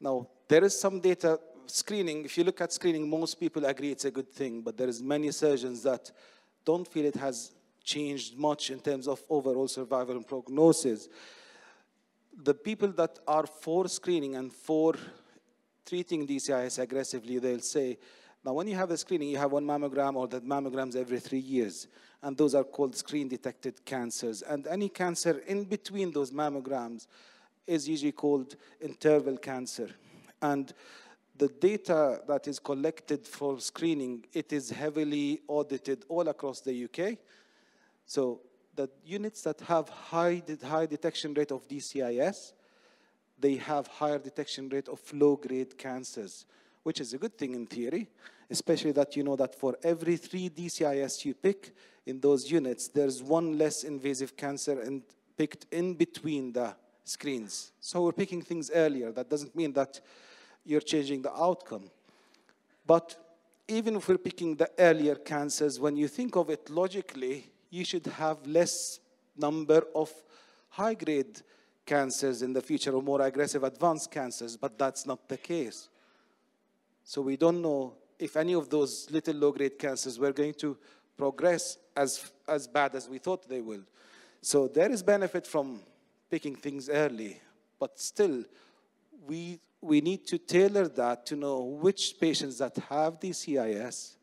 Now, 0.00 0.26
there 0.48 0.64
is 0.64 0.78
some 0.78 1.00
data 1.00 1.40
screening. 1.66 2.24
If 2.24 2.36
you 2.36 2.44
look 2.44 2.60
at 2.60 2.72
screening, 2.72 3.08
most 3.08 3.40
people 3.40 3.64
agree 3.64 3.92
it's 3.92 4.04
a 4.04 4.10
good 4.10 4.30
thing, 4.30 4.60
but 4.60 4.76
there 4.76 4.88
is 4.88 5.02
many 5.02 5.30
surgeons 5.30 5.82
that 5.84 6.10
don't 6.64 6.86
feel 6.86 7.06
it 7.06 7.16
has 7.16 7.52
changed 7.86 8.36
much 8.36 8.70
in 8.70 8.80
terms 8.80 9.08
of 9.08 9.22
overall 9.30 9.68
survival 9.68 10.16
and 10.16 10.26
prognosis 10.26 11.08
the 12.42 12.54
people 12.54 12.88
that 12.88 13.18
are 13.26 13.46
for 13.46 13.88
screening 13.88 14.36
and 14.36 14.52
for 14.52 14.94
treating 15.84 16.26
DCIS 16.26 16.78
aggressively, 16.78 17.38
they'll 17.38 17.60
say, 17.60 17.98
now 18.44 18.52
when 18.52 18.68
you 18.68 18.74
have 18.74 18.90
a 18.90 18.96
screening, 18.96 19.28
you 19.28 19.38
have 19.38 19.52
one 19.52 19.64
mammogram 19.64 20.14
or 20.14 20.28
that 20.28 20.44
mammograms 20.44 20.96
every 20.96 21.18
three 21.18 21.38
years. 21.38 21.88
And 22.22 22.36
those 22.36 22.54
are 22.54 22.64
called 22.64 22.96
screen-detected 22.96 23.84
cancers. 23.84 24.42
And 24.42 24.66
any 24.66 24.88
cancer 24.88 25.42
in 25.46 25.64
between 25.64 26.12
those 26.12 26.30
mammograms 26.30 27.06
is 27.66 27.88
usually 27.88 28.12
called 28.12 28.56
interval 28.80 29.36
cancer. 29.38 29.90
And 30.42 30.72
the 31.36 31.48
data 31.48 32.20
that 32.26 32.46
is 32.48 32.58
collected 32.58 33.26
for 33.26 33.60
screening, 33.60 34.24
it 34.32 34.52
is 34.52 34.70
heavily 34.70 35.40
audited 35.48 36.04
all 36.08 36.28
across 36.28 36.60
the 36.60 36.84
UK. 36.84 37.18
So 38.06 38.40
the 38.74 38.88
units 39.04 39.42
that 39.42 39.60
have 39.62 39.88
high, 39.88 40.42
high 40.64 40.86
detection 40.86 41.34
rate 41.34 41.50
of 41.50 41.66
DCIS, 41.68 42.52
they 43.38 43.56
have 43.56 43.86
higher 43.86 44.18
detection 44.18 44.68
rate 44.68 44.88
of 44.88 45.00
low-grade 45.12 45.76
cancers, 45.76 46.46
which 46.84 47.00
is 47.00 47.12
a 47.12 47.18
good 47.18 47.36
thing 47.36 47.54
in 47.54 47.66
theory, 47.66 48.08
especially 48.48 48.92
that 48.92 49.16
you 49.16 49.24
know 49.24 49.36
that 49.36 49.54
for 49.54 49.76
every 49.82 50.16
three 50.16 50.48
DCIS 50.48 51.24
you 51.24 51.34
pick 51.34 51.74
in 52.06 52.20
those 52.20 52.50
units, 52.50 52.88
there's 52.88 53.22
one 53.22 53.58
less 53.58 53.82
invasive 53.82 54.36
cancer 54.36 54.80
and 54.80 55.02
picked 55.36 55.66
in 55.72 55.94
between 55.94 56.52
the 56.52 56.74
screens. 57.04 57.72
So 57.80 58.04
we're 58.04 58.12
picking 58.12 58.40
things 58.40 58.70
earlier. 58.72 59.12
That 59.12 59.28
doesn't 59.28 59.54
mean 59.54 59.72
that 59.72 60.00
you're 60.64 60.80
changing 60.80 61.22
the 61.22 61.32
outcome. 61.32 61.90
But 62.86 63.16
even 63.68 63.96
if 63.96 64.08
we're 64.08 64.18
picking 64.18 64.54
the 64.54 64.70
earlier 64.78 65.16
cancers, 65.16 65.80
when 65.80 65.96
you 65.96 66.08
think 66.08 66.36
of 66.36 66.50
it 66.50 66.70
logically, 66.70 67.50
you 67.70 67.84
should 67.84 68.06
have 68.06 68.46
less 68.46 69.00
number 69.36 69.82
of 69.94 70.12
high-grade 70.70 71.40
cancers 71.84 72.42
in 72.42 72.52
the 72.52 72.60
future 72.60 72.92
or 72.92 73.02
more 73.02 73.22
aggressive 73.22 73.64
advanced 73.64 74.10
cancers, 74.10 74.56
but 74.56 74.78
that's 74.78 75.06
not 75.06 75.28
the 75.28 75.36
case. 75.36 75.88
So 77.04 77.22
we 77.22 77.36
don't 77.36 77.62
know 77.62 77.94
if 78.18 78.36
any 78.36 78.54
of 78.54 78.68
those 78.68 79.08
little 79.10 79.34
low-grade 79.34 79.78
cancers 79.78 80.18
were 80.18 80.32
going 80.32 80.54
to 80.54 80.76
progress 81.16 81.78
as, 81.96 82.30
as 82.48 82.66
bad 82.66 82.94
as 82.94 83.08
we 83.08 83.18
thought 83.18 83.48
they 83.48 83.60
will. 83.60 83.82
So 84.42 84.68
there 84.68 84.90
is 84.90 85.02
benefit 85.02 85.46
from 85.46 85.80
picking 86.30 86.56
things 86.56 86.88
early, 86.88 87.40
but 87.78 87.98
still, 87.98 88.44
we, 89.26 89.60
we 89.80 90.00
need 90.00 90.26
to 90.26 90.38
tailor 90.38 90.88
that 90.88 91.26
to 91.26 91.36
know 91.36 91.62
which 91.62 92.18
patients 92.20 92.58
that 92.58 92.76
have 92.88 93.20
DCIS 93.20 94.16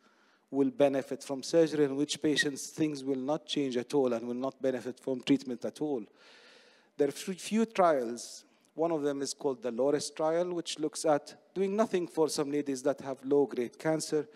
will 0.54 0.70
benefit 0.70 1.24
from 1.24 1.44
surgery 1.44 1.86
and 1.86 1.98
which 1.98 2.22
patients 2.22 2.68
things 2.68 3.04
will 3.04 3.24
not 3.32 3.46
change 3.46 3.76
at 3.76 3.94
all 3.94 4.14
and 4.14 4.28
will 4.28 4.36
not 4.36 4.62
benefit 4.62 5.00
from 5.00 5.22
treatment 5.22 5.66
at 5.66 5.82
all. 5.82 6.04
There 6.98 7.08
are 7.08 7.12
few 7.12 7.66
trials. 7.66 8.46
One 8.76 8.92
of 8.92 9.02
them 9.02 9.22
is 9.22 9.34
called 9.34 9.62
the 9.64 9.72
LORIS 9.72 10.12
trial, 10.12 10.54
which 10.54 10.80
looks 10.80 11.06
at 11.06 11.36
doing 11.54 11.76
nothing 11.76 12.08
for 12.08 12.30
some 12.30 12.52
ladies 12.52 12.84
that 12.84 13.02
have 13.02 13.18
low-grade 13.24 13.78
cancer. 13.78 14.28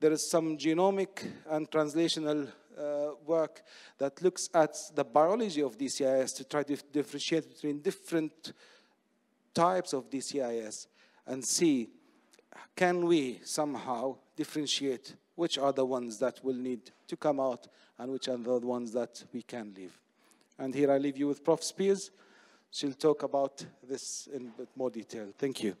There 0.00 0.12
is 0.12 0.30
some 0.30 0.56
genomic 0.56 1.26
and 1.50 1.68
translational 1.70 2.48
uh, 2.78 3.10
work 3.26 3.62
that 3.98 4.22
looks 4.22 4.48
at 4.54 4.76
the 4.94 5.04
biology 5.04 5.62
of 5.62 5.76
DCIS 5.76 6.36
to 6.36 6.44
try 6.44 6.62
to 6.62 6.76
differentiate 6.92 7.48
between 7.48 7.80
different 7.80 8.52
types 9.52 9.92
of 9.92 10.08
DCIS 10.08 10.86
and 11.26 11.44
see 11.44 11.88
can 12.76 13.04
we 13.06 13.40
somehow 13.44 14.16
differentiate 14.36 15.14
which 15.38 15.56
are 15.56 15.72
the 15.72 15.84
ones 15.84 16.18
that 16.18 16.44
will 16.44 16.56
need 16.56 16.90
to 17.06 17.16
come 17.16 17.38
out 17.38 17.68
and 18.00 18.10
which 18.10 18.26
are 18.28 18.36
the 18.36 18.58
ones 18.58 18.90
that 18.92 19.22
we 19.32 19.40
can 19.40 19.72
leave. 19.76 19.96
And 20.58 20.74
here 20.74 20.90
I 20.90 20.98
leave 20.98 21.16
you 21.16 21.28
with 21.28 21.44
Prof. 21.44 21.60
Speirs. 21.60 22.10
She'll 22.72 22.92
talk 22.92 23.22
about 23.22 23.64
this 23.88 24.28
in 24.34 24.48
a 24.48 24.58
bit 24.58 24.68
more 24.74 24.90
detail. 24.90 25.28
Thank 25.38 25.62
you. 25.62 25.76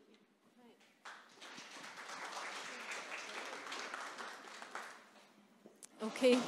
Okay, 6.04 6.38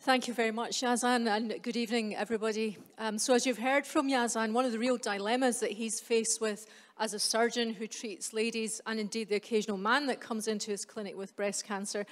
thank 0.00 0.28
you 0.28 0.34
very 0.34 0.50
much, 0.50 0.82
Yazan, 0.82 1.26
and 1.26 1.62
good 1.62 1.76
evening, 1.76 2.14
everybody. 2.16 2.76
Um, 2.98 3.18
so 3.18 3.32
as 3.32 3.46
you've 3.46 3.56
heard 3.56 3.86
from 3.86 4.10
Yazan, 4.10 4.52
one 4.52 4.66
of 4.66 4.72
the 4.72 4.78
real 4.78 4.98
dilemmas 4.98 5.60
that 5.60 5.70
he's 5.70 6.00
faced 6.00 6.42
with 6.42 6.66
as 7.00 7.14
a 7.14 7.18
surgeon 7.18 7.72
who 7.72 7.86
treats 7.86 8.34
ladies, 8.34 8.82
and 8.86 9.00
indeed 9.00 9.30
the 9.30 9.36
occasional 9.36 9.78
man 9.78 10.06
that 10.08 10.20
comes 10.20 10.48
into 10.48 10.70
his 10.70 10.84
clinic 10.84 11.16
with 11.16 11.34
breast 11.34 11.64
cancer, 11.64 12.04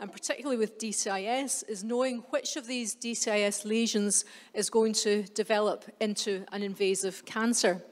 and 0.00 0.12
particularly 0.12 0.56
with 0.56 0.78
DCIS, 0.78 1.68
is 1.68 1.84
knowing 1.84 2.18
which 2.30 2.56
of 2.56 2.66
these 2.66 2.94
DCIS 2.94 3.64
lesions 3.64 4.24
is 4.54 4.70
going 4.70 4.92
to 4.94 5.22
develop 5.34 5.84
into 6.00 6.44
an 6.52 6.62
invasive 6.62 7.24
cancer. 7.24 7.82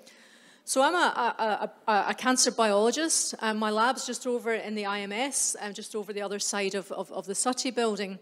So 0.64 0.82
I'm 0.82 0.94
a, 0.94 1.70
a, 1.88 1.90
a, 1.90 2.04
a 2.10 2.14
cancer 2.14 2.50
biologist, 2.50 3.34
and 3.40 3.58
my 3.58 3.70
lab's 3.70 4.06
just 4.06 4.26
over 4.26 4.54
in 4.54 4.74
the 4.74 4.84
IMS, 4.84 5.56
and 5.60 5.74
just 5.74 5.96
over 5.96 6.12
the 6.12 6.22
other 6.22 6.38
side 6.38 6.74
of, 6.74 6.92
of, 6.92 7.10
of 7.10 7.26
the 7.26 7.34
Suttie 7.34 7.74
building. 7.74 8.18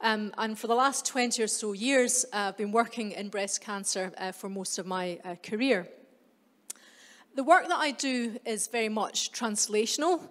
Um, 0.00 0.32
and 0.38 0.58
for 0.58 0.66
the 0.66 0.74
last 0.74 1.04
20 1.04 1.42
or 1.42 1.46
so 1.46 1.72
years, 1.72 2.24
uh, 2.32 2.48
I've 2.48 2.56
been 2.56 2.72
working 2.72 3.12
in 3.12 3.28
breast 3.28 3.60
cancer 3.60 4.12
uh, 4.16 4.32
for 4.32 4.48
most 4.48 4.78
of 4.78 4.86
my 4.86 5.18
uh, 5.24 5.34
career. 5.42 5.88
The 7.34 7.44
work 7.44 7.68
that 7.68 7.76
I 7.76 7.90
do 7.90 8.38
is 8.46 8.66
very 8.66 8.88
much 8.88 9.30
translational, 9.30 10.30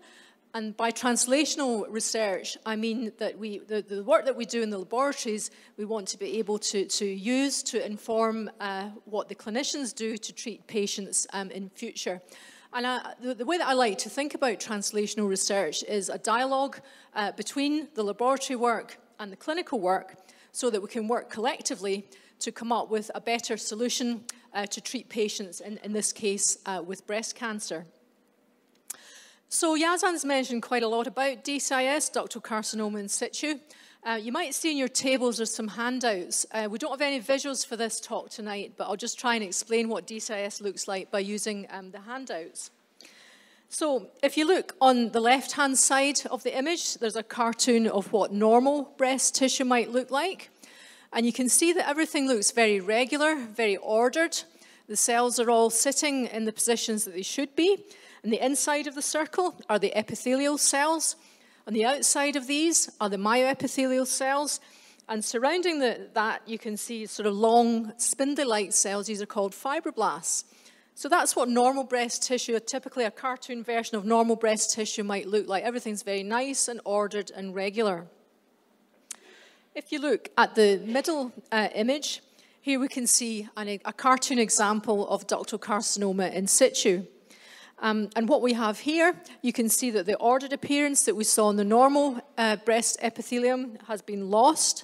and 0.54 0.76
by 0.76 0.92
translational 0.92 1.86
research, 1.90 2.58
I 2.66 2.76
mean 2.76 3.12
that 3.20 3.38
we, 3.38 3.60
the, 3.60 3.84
the, 3.84 4.04
work 4.04 4.26
that 4.26 4.36
we 4.36 4.46
do 4.46 4.64
in 4.64 4.72
the 4.72 4.80
laboratories, 4.80 5.52
we 5.78 5.86
want 5.86 6.08
to 6.08 6.18
be 6.18 6.40
able 6.40 6.58
to, 6.60 6.86
to 6.86 7.06
use 7.06 7.62
to 7.64 7.86
inform 7.86 8.50
uh, 8.60 8.90
what 9.06 9.30
the 9.30 9.36
clinicians 9.36 9.94
do 9.94 10.18
to 10.18 10.34
treat 10.34 10.66
patients 10.66 11.28
um, 11.34 11.52
in 11.52 11.70
future. 11.70 12.20
And 12.74 12.88
I, 12.88 13.14
the, 13.22 13.36
the, 13.36 13.46
way 13.46 13.60
that 13.60 13.68
I 13.68 13.74
like 13.74 14.00
to 14.00 14.10
think 14.10 14.34
about 14.34 14.60
translational 14.60 15.30
research 15.30 15.84
is 15.84 16.10
a 16.10 16.18
dialogue 16.18 16.80
uh, 17.14 17.32
between 17.34 17.88
the 17.94 18.04
laboratory 18.04 18.58
work 18.58 18.98
and 19.20 19.32
the 19.32 19.38
clinical 19.38 19.80
work 19.80 20.16
so 20.52 20.72
that 20.72 20.82
we 20.82 20.88
can 20.88 21.08
work 21.08 21.30
collectively 21.30 22.08
to 22.40 22.52
come 22.52 22.72
up 22.72 22.90
with 22.90 23.12
a 23.14 23.22
better 23.22 23.56
solution 23.56 24.24
uh, 24.54 24.66
to 24.66 24.82
treat 24.82 25.10
patients, 25.10 25.60
in, 25.60 25.78
in 25.84 25.94
this 25.94 26.12
case, 26.12 26.58
uh, 26.66 26.82
with 26.84 27.06
breast 27.06 27.36
cancer. 27.36 27.86
So 29.52 29.76
Yazan's 29.76 30.24
mentioned 30.26 30.62
quite 30.62 30.84
a 30.84 30.88
lot 30.88 31.08
about 31.08 31.44
DCIS, 31.44 32.12
ductal 32.12 32.40
carcinoma 32.40 33.00
in 33.00 33.10
situ. 33.10 33.56
Uh, 34.04 34.20
you 34.22 34.32
might 34.32 34.54
see 34.54 34.70
in 34.70 34.78
your 34.78 34.88
tables 34.88 35.38
there's 35.38 35.52
some 35.52 35.70
handouts. 35.70 36.46
Uh, 36.52 36.68
we 36.70 36.78
don't 36.78 36.92
have 36.92 37.02
any 37.02 37.20
visuals 37.20 37.66
for 37.66 37.76
this 37.76 38.00
talk 38.00 38.30
tonight, 38.30 38.74
but 38.78 38.88
I'll 38.88 38.96
just 38.96 39.18
try 39.18 39.34
and 39.34 39.44
explain 39.44 39.90
what 39.90 40.06
DCIS 40.06 40.62
looks 40.62 40.88
like 40.88 41.10
by 41.10 41.18
using 41.18 41.66
um, 41.72 41.90
the 41.90 42.02
handouts. 42.02 42.70
So 43.70 44.10
if 44.22 44.38
you 44.38 44.46
look 44.46 44.76
on 44.80 45.10
the 45.10 45.20
left-hand 45.20 45.80
side 45.80 46.20
of 46.30 46.44
the 46.44 46.56
image, 46.56 47.00
there's 47.00 47.16
a 47.16 47.24
cartoon 47.24 47.88
of 47.88 48.14
what 48.14 48.32
normal 48.32 48.94
breast 48.98 49.34
tissue 49.34 49.66
might 49.66 49.90
look 49.90 50.12
like. 50.12 50.52
And 51.12 51.26
you 51.26 51.34
can 51.34 51.50
see 51.50 51.74
that 51.74 51.90
everything 51.90 52.28
looks 52.28 52.52
very 52.52 52.80
regular, 52.80 53.36
very 53.36 53.78
ordered. 53.78 54.44
The 54.88 54.96
cells 54.96 55.40
are 55.40 55.50
all 55.50 55.72
sitting 55.72 56.28
in 56.28 56.46
the 56.46 56.54
positions 56.54 57.04
that 57.06 57.16
they 57.16 57.24
should 57.24 57.56
be. 57.56 57.84
And 58.24 58.34
the 58.34 58.44
inside 58.44 58.88
of 58.88 58.96
the 58.96 59.02
circle 59.02 59.56
are 59.70 59.80
the 59.80 59.98
epithelial 59.98 60.58
cells. 60.58 61.16
On 61.68 61.74
the 61.74 61.86
outside 61.86 62.36
of 62.36 62.48
these 62.48 62.90
are 63.00 63.10
the 63.10 63.18
myoepithelial 63.18 64.08
cells. 64.08 64.60
And 65.08 65.24
surrounding 65.24 65.80
the, 65.80 66.10
that, 66.14 66.42
you 66.46 66.60
can 66.60 66.78
see 66.78 67.06
sort 67.06 67.28
of 67.28 67.34
long 67.34 67.94
spindle-like 67.98 68.74
cells. 68.74 69.08
These 69.08 69.22
are 69.22 69.26
called 69.26 69.54
fibroblasts. 69.54 70.44
So 70.96 71.08
that's 71.08 71.34
what 71.34 71.48
normal 71.48 71.86
breast 71.86 72.24
tissue, 72.24 72.60
typically 72.60 73.06
a 73.06 73.12
cartoon 73.12 73.64
version 73.64 73.96
of 73.96 74.04
normal 74.04 74.36
breast 74.36 74.74
tissue 74.74 75.04
might 75.04 75.28
look 75.28 75.48
like. 75.48 75.64
Everything's 75.64 76.04
very 76.04 76.24
nice 76.24 76.68
and 76.68 76.82
ordered 76.84 77.32
and 77.34 77.56
regular. 77.56 78.08
If 79.74 79.94
you 79.94 80.00
look 80.00 80.30
at 80.38 80.56
the 80.56 80.82
middle 80.86 81.32
uh, 81.54 81.70
image, 81.74 82.22
here 82.60 82.82
we 82.82 82.90
can 82.90 83.08
see 83.08 83.48
an, 83.56 83.80
a 83.86 83.94
cartoon 83.94 84.40
example 84.40 85.08
of 85.08 85.26
ductal 85.26 85.58
carcinoma 85.58 86.34
in 86.34 86.48
situ. 86.48 87.06
Um, 87.82 88.10
and 88.16 88.28
what 88.28 88.42
we 88.42 88.54
have 88.54 88.80
here, 88.80 89.16
you 89.42 89.54
can 89.54 89.70
see 89.70 89.90
that 89.92 90.06
the 90.06 90.18
ordered 90.18 90.52
appearance 90.52 91.06
that 91.06 91.16
we 91.16 91.24
saw 91.24 91.50
in 91.50 91.56
the 91.56 91.64
normal 91.64 92.20
uh, 92.38 92.58
breast 92.58 92.98
epithelium 93.02 93.78
has 93.88 94.02
been 94.02 94.30
lost, 94.30 94.84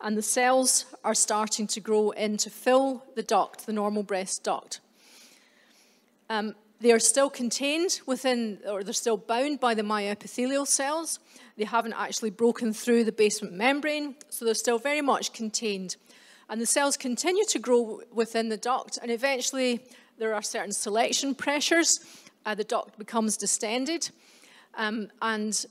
and 0.00 0.16
the 0.16 0.22
cells 0.22 0.86
are 1.04 1.14
starting 1.14 1.68
to 1.68 1.80
grow 1.80 2.10
in 2.10 2.36
to 2.38 2.50
fill 2.50 3.04
the 3.14 3.22
duct, 3.22 3.66
the 3.66 3.72
normal 3.72 4.02
breast 4.02 4.42
duct. 4.42 4.80
Um, 6.28 6.56
they 6.80 6.90
are 6.90 6.98
still 6.98 7.30
contained 7.30 8.00
within, 8.06 8.58
or 8.68 8.82
they're 8.82 8.92
still 8.92 9.16
bound 9.16 9.60
by 9.60 9.74
the 9.74 9.82
myoepithelial 9.82 10.66
cells. 10.66 11.20
They 11.56 11.64
haven't 11.64 11.92
actually 11.92 12.30
broken 12.30 12.72
through 12.72 13.04
the 13.04 13.12
basement 13.12 13.54
membrane, 13.54 14.16
so 14.30 14.44
they're 14.44 14.54
still 14.54 14.78
very 14.78 15.00
much 15.00 15.32
contained. 15.32 15.94
And 16.48 16.60
the 16.60 16.66
cells 16.66 16.96
continue 16.96 17.44
to 17.50 17.60
grow 17.60 18.00
within 18.12 18.48
the 18.48 18.56
duct, 18.56 18.98
and 19.00 19.12
eventually 19.12 19.78
there 20.18 20.34
are 20.34 20.42
certain 20.42 20.72
selection 20.72 21.36
pressures 21.36 22.00
uh, 22.46 22.54
the 22.54 22.64
duct 22.64 22.98
becomes 22.98 23.36
distended. 23.36 24.10
Um, 24.74 25.08
and 25.20 25.64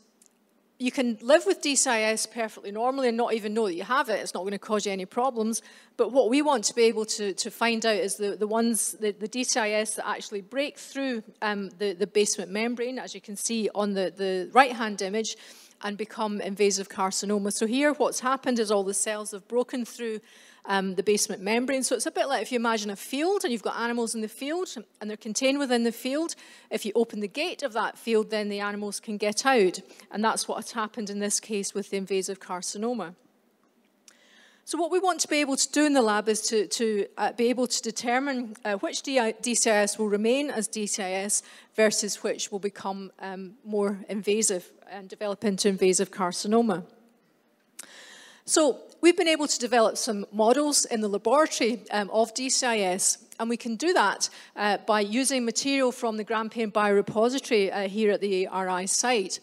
you 0.81 0.91
can 0.91 1.17
live 1.21 1.45
with 1.45 1.61
DCIS 1.61 2.31
perfectly 2.31 2.71
normally 2.71 3.07
and 3.07 3.15
not 3.15 3.35
even 3.35 3.53
know 3.53 3.67
that 3.67 3.75
you 3.75 3.83
have 3.83 4.09
it. 4.09 4.19
It's 4.19 4.33
not 4.33 4.41
going 4.41 4.53
to 4.53 4.59
cause 4.59 4.87
you 4.87 4.91
any 4.91 5.05
problems. 5.05 5.61
But 5.95 6.11
what 6.11 6.29
we 6.29 6.41
want 6.41 6.63
to 6.65 6.75
be 6.75 6.83
able 6.83 7.05
to, 7.05 7.33
to 7.33 7.51
find 7.51 7.85
out 7.85 7.97
is 7.97 8.15
the, 8.15 8.35
the 8.35 8.47
ones, 8.47 8.93
the, 8.93 9.11
the 9.11 9.27
DCIS 9.27 9.95
that 9.95 10.07
actually 10.07 10.41
break 10.41 10.79
through 10.79 11.21
um, 11.43 11.69
the, 11.77 11.93
the 11.93 12.07
basement 12.07 12.49
membrane, 12.49 12.97
as 12.97 13.13
you 13.13 13.21
can 13.21 13.35
see 13.35 13.69
on 13.75 13.93
the, 13.93 14.11
the 14.15 14.49
right-hand 14.53 15.03
image, 15.03 15.37
and 15.83 15.97
become 15.97 16.41
invasive 16.41 16.89
carcinoma. 16.89 17.53
So 17.53 17.67
here 17.67 17.93
what's 17.93 18.21
happened 18.21 18.57
is 18.57 18.71
all 18.71 18.83
the 18.83 18.93
cells 18.93 19.31
have 19.31 19.47
broken 19.47 19.85
through 19.85 20.19
um, 20.65 20.95
the 20.95 21.03
basement 21.03 21.41
membrane. 21.41 21.83
So 21.83 21.95
it's 21.95 22.05
a 22.05 22.11
bit 22.11 22.27
like 22.27 22.41
if 22.41 22.51
you 22.51 22.57
imagine 22.57 22.89
a 22.89 22.95
field 22.95 23.43
and 23.43 23.51
you've 23.51 23.63
got 23.63 23.77
animals 23.77 24.15
in 24.15 24.21
the 24.21 24.27
field 24.27 24.69
and 24.99 25.09
they're 25.09 25.17
contained 25.17 25.59
within 25.59 25.83
the 25.83 25.91
field. 25.91 26.35
If 26.69 26.85
you 26.85 26.91
open 26.95 27.19
the 27.19 27.27
gate 27.27 27.63
of 27.63 27.73
that 27.73 27.97
field, 27.97 28.29
then 28.29 28.49
the 28.49 28.59
animals 28.59 28.99
can 28.99 29.17
get 29.17 29.45
out. 29.45 29.79
And 30.11 30.23
that's 30.23 30.47
what 30.47 30.55
has 30.55 30.71
happened 30.71 31.09
in 31.09 31.19
this 31.19 31.39
case 31.39 31.73
with 31.73 31.89
the 31.89 31.97
invasive 31.97 32.39
carcinoma. 32.39 33.15
So 34.63 34.77
what 34.77 34.91
we 34.91 34.99
want 34.99 35.19
to 35.21 35.27
be 35.27 35.37
able 35.37 35.57
to 35.57 35.71
do 35.71 35.85
in 35.85 35.93
the 35.93 36.01
lab 36.01 36.29
is 36.29 36.41
to, 36.43 36.67
to 36.67 37.07
uh, 37.17 37.33
be 37.33 37.49
able 37.49 37.67
to 37.67 37.81
determine 37.81 38.55
uh, 38.63 38.75
which 38.75 39.01
DCIS 39.01 39.97
will 39.97 40.07
remain 40.07 40.49
as 40.49 40.69
DCIS 40.69 41.41
versus 41.75 42.23
which 42.23 42.51
will 42.51 42.59
become 42.59 43.11
um, 43.19 43.55
more 43.65 43.99
invasive 44.07 44.71
and 44.89 45.09
develop 45.09 45.43
into 45.43 45.67
invasive 45.67 46.11
carcinoma. 46.11 46.85
So 48.45 48.79
we've 49.01 49.17
been 49.17 49.27
able 49.27 49.47
to 49.47 49.59
develop 49.59 49.97
some 49.97 50.25
models 50.31 50.85
in 50.85 51.01
the 51.01 51.07
laboratory 51.07 51.81
um, 51.91 52.09
of 52.11 52.33
DCIS, 52.33 53.17
and 53.39 53.49
we 53.49 53.57
can 53.57 53.75
do 53.75 53.93
that 53.93 54.29
uh, 54.55 54.77
by 54.85 55.01
using 55.01 55.43
material 55.43 55.91
from 55.91 56.17
the 56.17 56.23
Grampian 56.23 56.71
Biorepository 56.71 57.73
uh, 57.73 57.89
here 57.89 58.11
at 58.11 58.21
the 58.21 58.47
RI 58.53 58.87
site. 58.87 59.39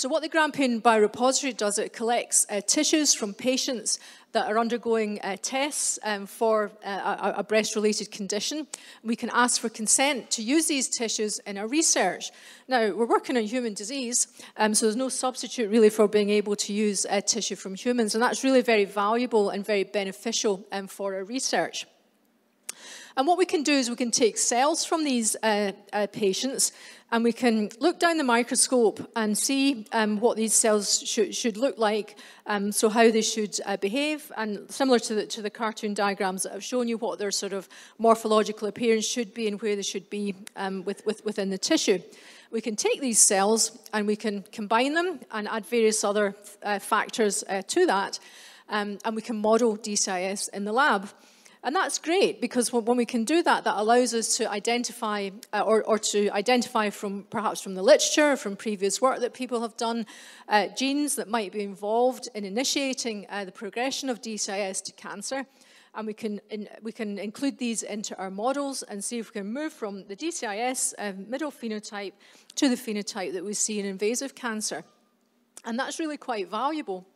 So 0.00 0.08
what 0.08 0.22
the 0.22 0.30
Grampian 0.30 0.80
Biorepository 0.80 1.54
does, 1.54 1.78
it 1.78 1.92
collects 1.92 2.46
uh, 2.48 2.62
tissues 2.66 3.12
from 3.12 3.34
patients 3.34 3.98
that 4.32 4.50
are 4.50 4.58
undergoing 4.58 5.20
uh, 5.20 5.36
tests 5.42 5.98
um, 6.02 6.24
for 6.24 6.72
uh, 6.82 7.32
a, 7.34 7.40
a 7.40 7.42
breast-related 7.42 8.10
condition. 8.10 8.66
We 9.04 9.14
can 9.14 9.28
ask 9.28 9.60
for 9.60 9.68
consent 9.68 10.30
to 10.30 10.42
use 10.42 10.68
these 10.68 10.88
tissues 10.88 11.38
in 11.40 11.58
our 11.58 11.68
research. 11.68 12.30
Now, 12.66 12.94
we're 12.94 13.04
working 13.04 13.36
on 13.36 13.42
human 13.42 13.74
disease, 13.74 14.28
um, 14.56 14.72
so 14.72 14.86
there's 14.86 14.96
no 14.96 15.10
substitute 15.10 15.68
really 15.68 15.90
for 15.90 16.08
being 16.08 16.30
able 16.30 16.56
to 16.56 16.72
use 16.72 17.04
uh, 17.04 17.20
tissue 17.20 17.56
from 17.56 17.74
humans, 17.74 18.14
and 18.14 18.24
that's 18.24 18.42
really 18.42 18.62
very 18.62 18.86
valuable 18.86 19.50
and 19.50 19.66
very 19.66 19.84
beneficial 19.84 20.66
um, 20.72 20.86
for 20.86 21.14
our 21.14 21.24
research. 21.24 21.84
And 23.20 23.26
what 23.26 23.36
we 23.36 23.44
can 23.44 23.62
do 23.62 23.74
is 23.74 23.90
we 23.90 23.96
can 23.96 24.10
take 24.10 24.38
cells 24.38 24.82
from 24.82 25.04
these 25.04 25.36
uh, 25.42 25.72
uh, 25.92 26.06
patients 26.10 26.72
and 27.12 27.22
we 27.22 27.34
can 27.34 27.68
look 27.78 28.00
down 28.00 28.16
the 28.16 28.24
microscope 28.24 29.10
and 29.14 29.36
see 29.36 29.84
um, 29.92 30.18
what 30.20 30.38
these 30.38 30.54
cells 30.54 31.02
should, 31.06 31.34
should 31.34 31.58
look 31.58 31.76
like, 31.76 32.16
um, 32.46 32.72
so 32.72 32.88
how 32.88 33.10
they 33.10 33.20
should 33.20 33.60
uh, 33.66 33.76
behave, 33.76 34.32
and 34.38 34.70
similar 34.70 34.98
to 35.00 35.14
the, 35.16 35.26
to 35.26 35.42
the 35.42 35.50
cartoon 35.50 35.92
diagrams 35.92 36.44
that 36.44 36.54
I've 36.54 36.64
shown 36.64 36.88
you, 36.88 36.96
what 36.96 37.18
their 37.18 37.30
sort 37.30 37.52
of 37.52 37.68
morphological 37.98 38.68
appearance 38.68 39.04
should 39.04 39.34
be 39.34 39.46
and 39.46 39.60
where 39.60 39.76
they 39.76 39.82
should 39.82 40.08
be 40.08 40.34
um, 40.56 40.82
with, 40.84 41.04
with, 41.04 41.22
within 41.22 41.50
the 41.50 41.58
tissue. 41.58 41.98
We 42.50 42.62
can 42.62 42.74
take 42.74 43.02
these 43.02 43.18
cells 43.18 43.78
and 43.92 44.06
we 44.06 44.16
can 44.16 44.44
combine 44.50 44.94
them 44.94 45.20
and 45.30 45.46
add 45.46 45.66
various 45.66 46.04
other 46.04 46.36
uh, 46.62 46.78
factors 46.78 47.44
uh, 47.50 47.60
to 47.68 47.84
that, 47.84 48.18
um, 48.70 48.96
and 49.04 49.14
we 49.14 49.20
can 49.20 49.36
model 49.36 49.76
DCIS 49.76 50.48
in 50.54 50.64
the 50.64 50.72
lab. 50.72 51.10
And 51.62 51.76
that's 51.76 51.98
great 51.98 52.40
because 52.40 52.72
when 52.72 52.96
we 52.96 53.04
can 53.04 53.24
do 53.24 53.42
that, 53.42 53.64
that 53.64 53.76
allows 53.76 54.14
us 54.14 54.36
to 54.38 54.50
identify 54.50 55.28
uh, 55.52 55.60
or, 55.60 55.82
or, 55.82 55.98
to 55.98 56.30
identify 56.30 56.88
from 56.88 57.24
perhaps 57.28 57.60
from 57.60 57.74
the 57.74 57.82
literature, 57.82 58.34
from 58.36 58.56
previous 58.56 59.02
work 59.02 59.20
that 59.20 59.34
people 59.34 59.60
have 59.60 59.76
done, 59.76 60.06
uh, 60.48 60.68
genes 60.68 61.16
that 61.16 61.28
might 61.28 61.52
be 61.52 61.62
involved 61.62 62.30
in 62.34 62.46
initiating 62.46 63.26
uh, 63.28 63.44
the 63.44 63.52
progression 63.52 64.08
of 64.08 64.22
DCIS 64.22 64.82
to 64.84 64.92
cancer. 64.92 65.44
And 65.94 66.06
we 66.06 66.14
can, 66.14 66.40
in, 66.48 66.66
we 66.82 66.92
can 66.92 67.18
include 67.18 67.58
these 67.58 67.82
into 67.82 68.16
our 68.16 68.30
models 68.30 68.82
and 68.84 69.04
see 69.04 69.18
if 69.18 69.34
we 69.34 69.40
can 69.40 69.52
move 69.52 69.72
from 69.72 70.06
the 70.06 70.16
DCIS 70.16 70.94
um, 70.98 71.28
middle 71.28 71.50
phenotype 71.50 72.12
to 72.54 72.70
the 72.70 72.76
phenotype 72.76 73.34
that 73.34 73.44
we 73.44 73.52
see 73.52 73.80
in 73.80 73.84
invasive 73.84 74.34
cancer. 74.34 74.82
And 75.66 75.78
that's 75.78 75.98
really 75.98 76.16
quite 76.16 76.48
valuable. 76.48 77.06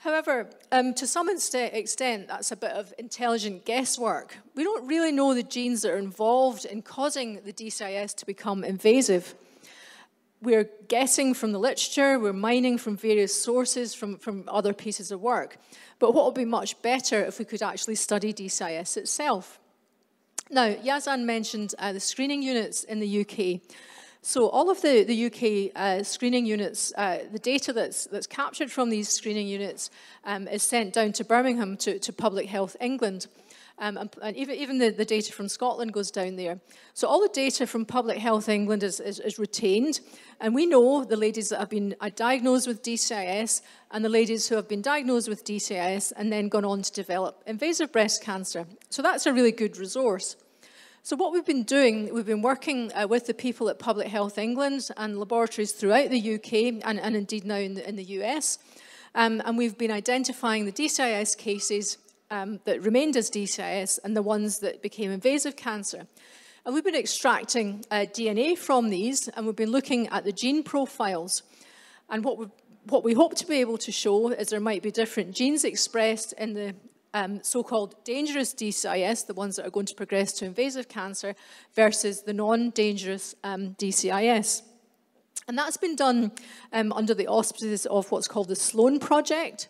However, 0.00 0.48
um, 0.72 0.94
to 0.94 1.06
some 1.06 1.28
extent, 1.28 2.28
that's 2.28 2.50
a 2.50 2.56
bit 2.56 2.70
of 2.70 2.94
intelligent 2.96 3.66
guesswork. 3.66 4.38
We 4.54 4.64
don't 4.64 4.86
really 4.86 5.12
know 5.12 5.34
the 5.34 5.42
genes 5.42 5.82
that 5.82 5.92
are 5.92 5.98
involved 5.98 6.64
in 6.64 6.80
causing 6.80 7.42
the 7.44 7.52
DCIS 7.52 8.16
to 8.16 8.24
become 8.24 8.64
invasive. 8.64 9.34
We're 10.40 10.70
guessing 10.88 11.34
from 11.34 11.52
the 11.52 11.58
literature, 11.58 12.18
we're 12.18 12.32
mining 12.32 12.78
from 12.78 12.96
various 12.96 13.34
sources, 13.34 13.92
from, 13.92 14.16
from 14.16 14.44
other 14.48 14.72
pieces 14.72 15.12
of 15.12 15.20
work. 15.20 15.58
But 15.98 16.14
what 16.14 16.24
would 16.24 16.34
be 16.34 16.46
much 16.46 16.80
better 16.80 17.22
if 17.22 17.38
we 17.38 17.44
could 17.44 17.62
actually 17.62 17.96
study 17.96 18.32
DCIS 18.32 18.96
itself? 18.96 19.60
Now, 20.48 20.72
Yazan 20.72 21.24
mentioned 21.24 21.74
uh, 21.78 21.92
the 21.92 22.00
screening 22.00 22.42
units 22.42 22.84
in 22.84 23.00
the 23.00 23.20
UK. 23.20 23.60
So 24.22 24.48
all 24.48 24.68
of 24.68 24.82
the, 24.82 25.02
the 25.04 25.26
UK 25.26 25.72
uh, 25.74 26.02
screening 26.02 26.44
units, 26.44 26.92
uh, 26.96 27.20
the 27.32 27.38
data 27.38 27.72
that's, 27.72 28.04
that's 28.06 28.26
captured 28.26 28.70
from 28.70 28.90
these 28.90 29.08
screening 29.08 29.46
units 29.46 29.90
um, 30.24 30.46
is 30.46 30.62
sent 30.62 30.92
down 30.92 31.12
to 31.12 31.24
Birmingham 31.24 31.78
to, 31.78 31.98
to 31.98 32.12
Public 32.12 32.46
Health 32.46 32.76
England. 32.80 33.28
Um, 33.78 33.96
and, 33.96 34.14
and, 34.22 34.36
even, 34.36 34.56
even 34.56 34.78
the, 34.78 34.90
the, 34.90 35.06
data 35.06 35.32
from 35.32 35.48
Scotland 35.48 35.94
goes 35.94 36.10
down 36.10 36.36
there. 36.36 36.60
So 36.92 37.08
all 37.08 37.22
the 37.22 37.30
data 37.32 37.66
from 37.66 37.86
Public 37.86 38.18
Health 38.18 38.50
England 38.50 38.82
is, 38.82 39.00
is, 39.00 39.20
is, 39.20 39.38
retained, 39.38 40.00
and 40.38 40.54
we 40.54 40.66
know 40.66 41.02
the 41.02 41.16
ladies 41.16 41.48
that 41.48 41.60
have 41.60 41.70
been 41.70 41.96
uh, 41.98 42.10
diagnosed 42.14 42.68
with 42.68 42.82
DCIS 42.82 43.62
and 43.90 44.04
the 44.04 44.10
ladies 44.10 44.46
who 44.46 44.56
have 44.56 44.68
been 44.68 44.82
diagnosed 44.82 45.30
with 45.30 45.46
DCIS 45.46 46.12
and 46.14 46.30
then 46.30 46.50
gone 46.50 46.66
on 46.66 46.82
to 46.82 46.92
develop 46.92 47.42
invasive 47.46 47.90
breast 47.90 48.22
cancer. 48.22 48.66
So 48.90 49.00
that's 49.00 49.24
a 49.24 49.32
really 49.32 49.52
good 49.52 49.78
resource. 49.78 50.36
So 51.02 51.16
what 51.16 51.32
we've 51.32 51.46
been 51.46 51.62
doing, 51.62 52.12
we've 52.12 52.26
been 52.26 52.42
working 52.42 52.92
uh, 52.92 53.06
with 53.08 53.26
the 53.26 53.32
people 53.32 53.70
at 53.70 53.78
Public 53.78 54.08
Health 54.08 54.36
England 54.36 54.90
and 54.98 55.18
laboratories 55.18 55.72
throughout 55.72 56.10
the 56.10 56.34
UK 56.34 56.84
and, 56.84 57.00
and 57.00 57.16
indeed 57.16 57.46
now 57.46 57.56
in 57.56 57.72
the, 57.74 57.88
in 57.88 57.96
the 57.96 58.04
US. 58.04 58.58
Um, 59.14 59.40
and 59.46 59.56
we've 59.56 59.78
been 59.78 59.90
identifying 59.90 60.66
the 60.66 60.72
DCIS 60.72 61.38
cases 61.38 61.96
um, 62.30 62.60
that 62.66 62.82
remained 62.82 63.16
as 63.16 63.30
DCIS 63.30 63.98
and 64.04 64.14
the 64.14 64.22
ones 64.22 64.58
that 64.58 64.82
became 64.82 65.10
invasive 65.10 65.56
cancer. 65.56 66.06
And 66.66 66.74
we've 66.74 66.84
been 66.84 66.94
extracting 66.94 67.82
uh, 67.90 68.04
DNA 68.12 68.56
from 68.56 68.90
these, 68.90 69.26
and 69.28 69.46
we've 69.46 69.56
been 69.56 69.72
looking 69.72 70.06
at 70.08 70.24
the 70.24 70.32
gene 70.32 70.62
profiles. 70.62 71.42
And 72.10 72.22
what 72.22 72.50
what 72.84 73.04
we 73.04 73.12
hope 73.12 73.34
to 73.36 73.46
be 73.46 73.56
able 73.60 73.78
to 73.78 73.92
show 73.92 74.30
is 74.30 74.48
there 74.48 74.60
might 74.60 74.82
be 74.82 74.90
different 74.90 75.34
genes 75.34 75.64
expressed 75.64 76.32
in 76.34 76.54
the 76.54 76.74
um, 77.14 77.42
so-called 77.42 77.94
dangerous 78.04 78.54
DCIS, 78.54 79.26
the 79.26 79.34
ones 79.34 79.56
that 79.56 79.66
are 79.66 79.70
going 79.70 79.86
to 79.86 79.94
progress 79.94 80.32
to 80.34 80.44
invasive 80.44 80.88
cancer, 80.88 81.34
versus 81.74 82.22
the 82.22 82.32
non-dangerous 82.32 83.34
um, 83.44 83.74
DCIS. 83.78 84.62
And 85.48 85.58
that's 85.58 85.76
been 85.76 85.96
done 85.96 86.32
um, 86.72 86.92
under 86.92 87.14
the 87.14 87.26
auspices 87.26 87.86
of 87.86 88.10
what's 88.12 88.28
called 88.28 88.48
the 88.48 88.56
Sloane 88.56 89.00
Project. 89.00 89.68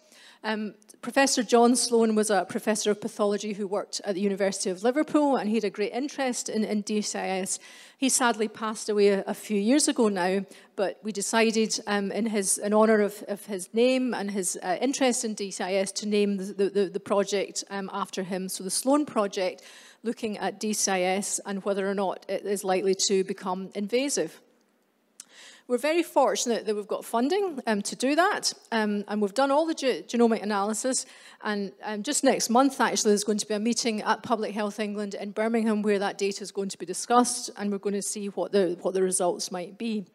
Professor 1.03 1.43
John 1.43 1.77
Sloane 1.77 2.15
was 2.15 2.29
a 2.29 2.45
professor 2.45 2.91
of 2.91 3.01
pathology 3.01 3.55
who 3.55 3.67
worked 3.67 4.03
at 4.05 4.17
the 4.17 4.21
University 4.21 4.69
of 4.69 4.83
Liverpool 4.83 5.37
and 5.37 5.49
he 5.49 5.55
had 5.55 5.65
a 5.65 5.71
great 5.71 5.93
interest 5.93 6.51
in, 6.51 6.63
in 6.63 6.83
DCIS. 6.83 7.59
He 7.97 8.11
sadly 8.11 8.49
passed 8.49 8.91
away 8.91 9.09
a, 9.09 9.25
a, 9.27 9.33
few 9.33 9.59
years 9.59 9.89
ago 9.89 10.11
now, 10.11 10.45
but 10.77 10.99
we 11.03 11.11
decided 11.11 11.81
um, 11.87 12.13
in, 12.13 12.27
his, 12.27 12.59
in 12.59 12.75
honour 12.75 13.01
of, 13.01 13.25
of, 13.29 13.47
his 13.47 13.73
name 13.73 14.13
and 14.13 14.31
his 14.31 14.59
uh, 14.63 14.77
interest 14.83 15.25
in 15.25 15.35
DCIS 15.35 15.95
to 15.95 16.07
name 16.07 16.37
the, 16.37 16.69
the, 16.69 16.91
the 16.93 17.01
project 17.01 17.65
um, 17.71 17.89
after 17.95 18.23
him. 18.23 18.51
So 18.51 18.63
the 18.63 18.71
Sloane 18.71 19.07
Project, 19.07 19.63
looking 20.03 20.37
at 20.37 20.61
DCIS 20.61 21.41
and 21.47 21.65
whether 21.65 21.89
or 21.89 21.95
not 21.95 22.27
it 22.29 22.45
is 22.45 22.63
likely 22.63 22.95
to 23.07 23.25
become 23.25 23.71
invasive. 23.75 24.39
We're 25.71 25.79
very 25.79 26.03
fortunate 26.03 26.67
that 26.67 26.75
we've 26.75 26.89
got 26.89 27.05
funding 27.05 27.61
um, 27.65 27.81
to 27.83 27.95
do 27.95 28.17
that, 28.17 28.53
um, 28.73 29.05
and 29.07 29.23
we've 29.23 29.35
done 29.35 29.53
all 29.53 29.67
the 29.67 29.75
ge 29.75 30.05
genomic 30.05 30.43
analysis. 30.43 31.07
And 31.45 31.71
um, 31.85 32.03
just 32.03 32.25
next 32.25 32.51
month, 32.51 32.81
actually, 32.81 33.13
there's 33.13 33.23
going 33.23 33.39
to 33.39 33.47
be 33.47 33.55
a 33.55 33.61
meeting 33.61 34.03
at 34.03 34.25
Public 34.25 34.53
Health 34.53 34.81
England 34.81 35.15
in 35.15 35.31
Birmingham 35.31 35.83
where 35.83 36.01
that 36.01 36.19
data 36.19 36.43
is 36.43 36.51
going 36.51 36.71
to 36.71 36.77
be 36.79 36.87
discussed, 36.87 37.51
and 37.57 37.71
we're 37.71 37.79
going 37.79 37.95
to 37.95 38.03
see 38.03 38.27
what 38.31 38.51
the 38.51 38.79
what 38.83 38.95
the 38.95 39.03
results 39.05 39.53
might 39.53 39.79
be. 39.79 40.07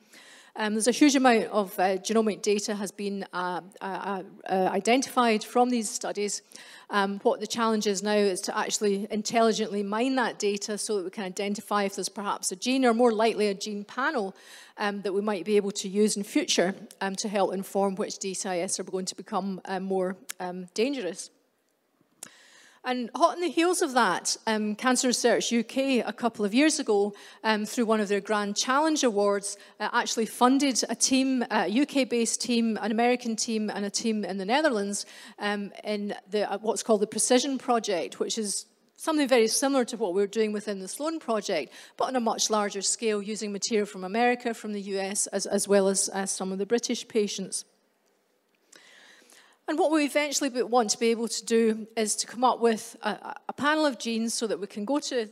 Um, 0.57 0.73
there's 0.73 0.89
a 0.89 0.91
huge 0.91 1.15
amount 1.15 1.45
of 1.45 1.79
uh, 1.79 1.99
genomic 1.99 2.41
data 2.41 2.75
has 2.75 2.91
been 2.91 3.25
uh, 3.31 3.61
uh, 3.79 4.23
uh, 4.49 4.69
identified 4.73 5.41
from 5.41 5.69
these 5.69 5.89
studies. 5.89 6.41
Um, 6.89 7.19
what 7.24 7.39
the 7.39 7.48
challenge 7.48 7.88
is 7.88 8.04
now 8.04 8.13
is 8.13 8.41
to 8.41 8.58
actually 8.58 9.08
intelligently 9.10 9.84
mine 9.84 10.15
that 10.15 10.39
data 10.39 10.78
so 10.78 10.98
that 10.98 11.04
we 11.04 11.10
can 11.10 11.24
identify 11.24 11.84
if 11.84 11.95
there's 11.95 12.10
perhaps 12.10 12.52
a 12.52 12.56
gene 12.56 12.86
or 12.86 12.93
more 12.93 13.12
likely 13.12 13.48
a 13.48 13.54
gene 13.54 13.84
panel 13.84 14.36
um, 14.78 15.02
that 15.02 15.13
we 15.13 15.21
might 15.21 15.45
be 15.45 15.58
able 15.58 15.71
to 15.71 15.88
use 15.88 16.15
in 16.17 16.24
future 16.24 16.76
um, 17.02 17.15
to 17.15 17.28
help 17.28 17.54
inform 17.54 17.95
which 17.95 18.15
DCIS 18.15 18.80
are 18.80 18.84
going 18.84 19.06
to 19.06 19.15
become 19.15 19.62
uh, 19.65 19.80
more 19.80 20.17
um, 20.39 20.67
dangerous. 20.74 21.32
And 22.88 23.10
hot 23.15 23.38
on 23.38 23.41
the 23.41 23.50
heels 23.50 23.82
of 23.82 23.93
that, 23.93 24.38
um, 24.45 24.76
Cancer 24.76 25.08
Research 25.08 25.52
UK 25.52 26.06
a 26.06 26.13
couple 26.15 26.45
of 26.45 26.54
years 26.54 26.80
ago, 26.80 27.15
um, 27.43 27.65
through 27.65 27.86
one 27.86 28.00
of 28.00 28.10
their 28.10 28.21
Grand 28.21 28.56
Challenge 28.56 29.04
Awards, 29.04 29.58
uh, 29.80 29.89
actually 29.91 30.28
funded 30.28 30.84
a 30.88 30.93
team, 30.93 31.43
a 31.50 31.82
UK-based 31.82 32.39
team, 32.39 32.78
an 32.80 32.91
American 32.91 33.36
team, 33.36 33.71
and 33.71 33.86
a 33.86 33.89
team 33.89 34.24
in 34.24 34.38
the 34.38 34.45
Netherlands 34.45 35.08
um, 35.39 35.71
in 35.84 36.13
the, 36.30 36.50
uh, 36.52 36.60
what's 36.60 36.84
called 36.84 37.02
the 37.02 37.08
Precision 37.08 37.58
Project, 37.58 38.19
which 38.19 38.38
is 38.38 38.67
something 38.98 39.28
very 39.28 39.48
similar 39.48 39.84
to 39.86 39.98
what 39.98 40.13
we're 40.13 40.28
doing 40.28 40.52
within 40.52 40.80
the 40.80 40.88
Sloane 40.88 41.19
Project, 41.19 41.74
but 41.98 42.06
on 42.06 42.15
a 42.15 42.19
much 42.19 42.52
larger 42.52 42.84
scale, 42.84 43.19
using 43.19 43.52
material 43.52 43.88
from 43.88 44.04
America, 44.04 44.54
from 44.54 44.74
the 44.74 44.82
US, 44.82 45.26
as, 45.28 45.48
as 45.48 45.67
well 45.67 45.88
as, 45.88 46.08
as 46.10 46.30
some 46.30 46.52
of 46.52 46.60
the 46.60 46.67
British 46.67 47.08
patients. 47.08 47.65
And 49.67 49.80
what 49.80 49.91
we 49.91 50.06
eventually 50.06 50.49
want 50.63 50.91
to 50.91 50.99
be 50.99 51.10
able 51.10 51.28
to 51.28 51.45
do 51.45 51.88
is 51.97 52.15
to 52.17 52.28
come 52.28 52.43
up 52.43 52.60
with 52.60 52.95
a, 53.01 53.36
a, 53.49 53.54
panel 53.54 53.86
of 53.86 53.97
genes 53.97 54.34
so 54.34 54.45
that 54.45 54.60
we 54.60 54.67
can 54.67 54.86
go 54.86 54.99
to 54.99 55.28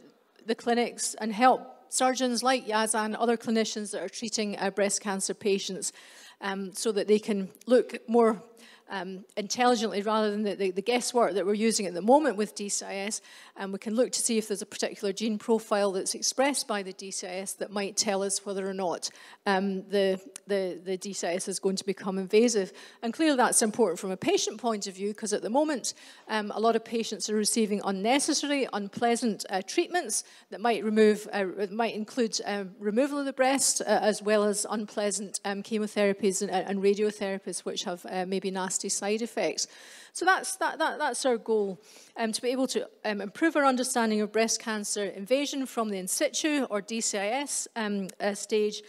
the 0.46 0.56
clinics 0.56 1.14
and 1.16 1.32
help 1.32 1.62
surgeons 1.90 2.42
like 2.42 2.66
Yazan, 2.68 3.16
other 3.20 3.38
clinicians 3.38 3.92
that 3.92 4.02
are 4.02 4.10
treating 4.10 4.58
uh, 4.58 4.72
breast 4.72 5.02
cancer 5.02 5.36
patients, 5.36 5.94
um, 6.42 6.74
so 6.74 6.92
that 6.92 7.08
they 7.08 7.20
can 7.20 7.50
look 7.68 7.96
more 8.10 8.42
um, 8.90 9.26
intelligently 9.38 10.02
rather 10.02 10.30
than 10.30 10.44
the, 10.44 10.56
the, 10.56 10.72
the, 10.72 10.82
guesswork 10.82 11.34
that 11.34 11.46
we're 11.46 11.54
using 11.54 11.86
at 11.86 11.94
the 11.94 12.02
moment 12.02 12.36
with 12.36 12.56
DCIS. 12.56 13.22
And 13.56 13.72
we 13.72 13.80
can 13.80 13.96
look 13.96 14.12
to 14.12 14.22
see 14.22 14.38
if 14.38 14.48
there's 14.48 14.62
a 14.62 14.68
particular 14.68 15.14
gene 15.14 15.38
profile 15.38 15.92
that's 15.92 16.16
expressed 16.16 16.68
by 16.68 16.84
the 16.84 16.94
DCIS 16.94 17.58
that 17.58 17.72
might 17.72 17.98
tell 17.98 18.22
us 18.22 18.46
whether 18.46 18.68
or 18.68 18.74
not 18.74 19.10
um, 19.46 19.84
the, 19.90 20.20
the, 20.48 20.80
the 20.84 20.98
DCIS 20.98 21.48
is 21.48 21.60
going 21.60 21.76
to 21.78 21.86
become 21.86 22.18
invasive. 22.18 22.74
And 23.02 23.14
clearly 23.14 23.38
that's 23.38 23.62
important 23.62 24.00
from 24.00 24.12
a 24.12 24.18
patient 24.18 24.60
point 24.60 24.88
of 24.88 24.96
view 24.96 25.10
because 25.10 25.34
at 25.34 25.42
the 25.42 25.50
moment 25.50 25.94
um, 26.28 26.52
a 26.54 26.60
lot 26.60 26.76
of 26.76 26.84
patients 26.84 27.30
are 27.30 27.36
receiving 27.36 27.82
unnecessary, 27.86 28.68
unpleasant 28.74 29.46
uh, 29.50 29.62
treatments 29.66 30.24
that 30.50 30.62
might 30.62 30.84
remove, 30.84 31.28
uh, 31.32 31.46
might 31.72 31.96
include 31.96 32.40
uh, 32.46 32.66
removal 32.80 33.20
of 33.20 33.26
the 33.26 33.34
breast 33.34 33.82
uh, 33.82 33.86
as 33.86 34.22
well 34.22 34.44
as 34.44 34.66
unpleasant 34.70 35.40
um, 35.46 35.64
chemotherapies 35.64 36.42
and, 36.42 36.52
and, 36.52 36.84
radiotherapies 36.84 37.60
which 37.60 37.84
have 37.84 38.06
uh, 38.10 38.26
maybe 38.26 38.52
nasty 38.52 38.73
side 38.90 39.22
effects. 39.22 39.68
So 40.16 40.26
that's, 40.26 40.58
that, 40.58 40.78
that, 40.78 41.00
that's 41.00 41.26
our 41.26 41.38
goal, 41.38 41.82
um, 42.18 42.32
to 42.32 42.42
be 42.42 42.50
able 42.50 42.68
to 42.68 42.88
um, 43.04 43.20
improve 43.20 43.56
our 43.56 43.66
understanding 43.66 44.22
of 44.22 44.32
breast 44.32 44.62
cancer 44.62 45.06
invasion 45.06 45.66
from 45.66 45.90
the 45.90 45.98
in 45.98 46.08
situ 46.08 46.68
or 46.70 46.84
DCIS 46.84 47.68
um, 47.76 48.10
uh, 48.20 48.36
stage 48.36 48.84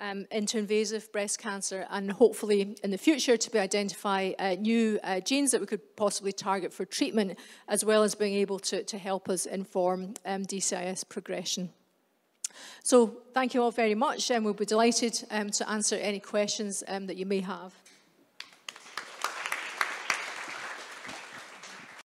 um, 0.00 0.26
into 0.30 0.56
invasive 0.56 1.10
breast 1.10 1.40
cancer 1.40 1.84
and 1.90 2.12
hopefully 2.12 2.76
in 2.84 2.92
the 2.92 2.98
future 2.98 3.36
to 3.36 3.50
be 3.50 3.58
identify 3.58 4.30
uh, 4.38 4.54
new 4.54 5.00
uh, 5.02 5.18
genes 5.18 5.50
that 5.50 5.60
we 5.60 5.66
could 5.66 5.96
possibly 5.96 6.30
target 6.30 6.72
for 6.72 6.84
treatment 6.84 7.36
as 7.66 7.84
well 7.84 8.04
as 8.04 8.14
being 8.14 8.34
able 8.34 8.60
to, 8.60 8.84
to 8.84 8.98
help 8.98 9.28
us 9.28 9.46
inform 9.46 10.14
um, 10.24 10.44
DCIS 10.44 11.08
progression. 11.08 11.70
So 12.84 13.22
thank 13.34 13.52
you 13.52 13.62
all 13.62 13.72
very 13.72 13.96
much 13.96 14.30
and 14.30 14.44
we'll 14.44 14.54
be 14.54 14.64
delighted 14.64 15.24
um, 15.32 15.50
to 15.50 15.68
answer 15.68 15.96
any 15.96 16.20
questions 16.20 16.84
that 16.86 17.16
you 17.16 17.26
may 17.26 17.40
have. 17.40 17.74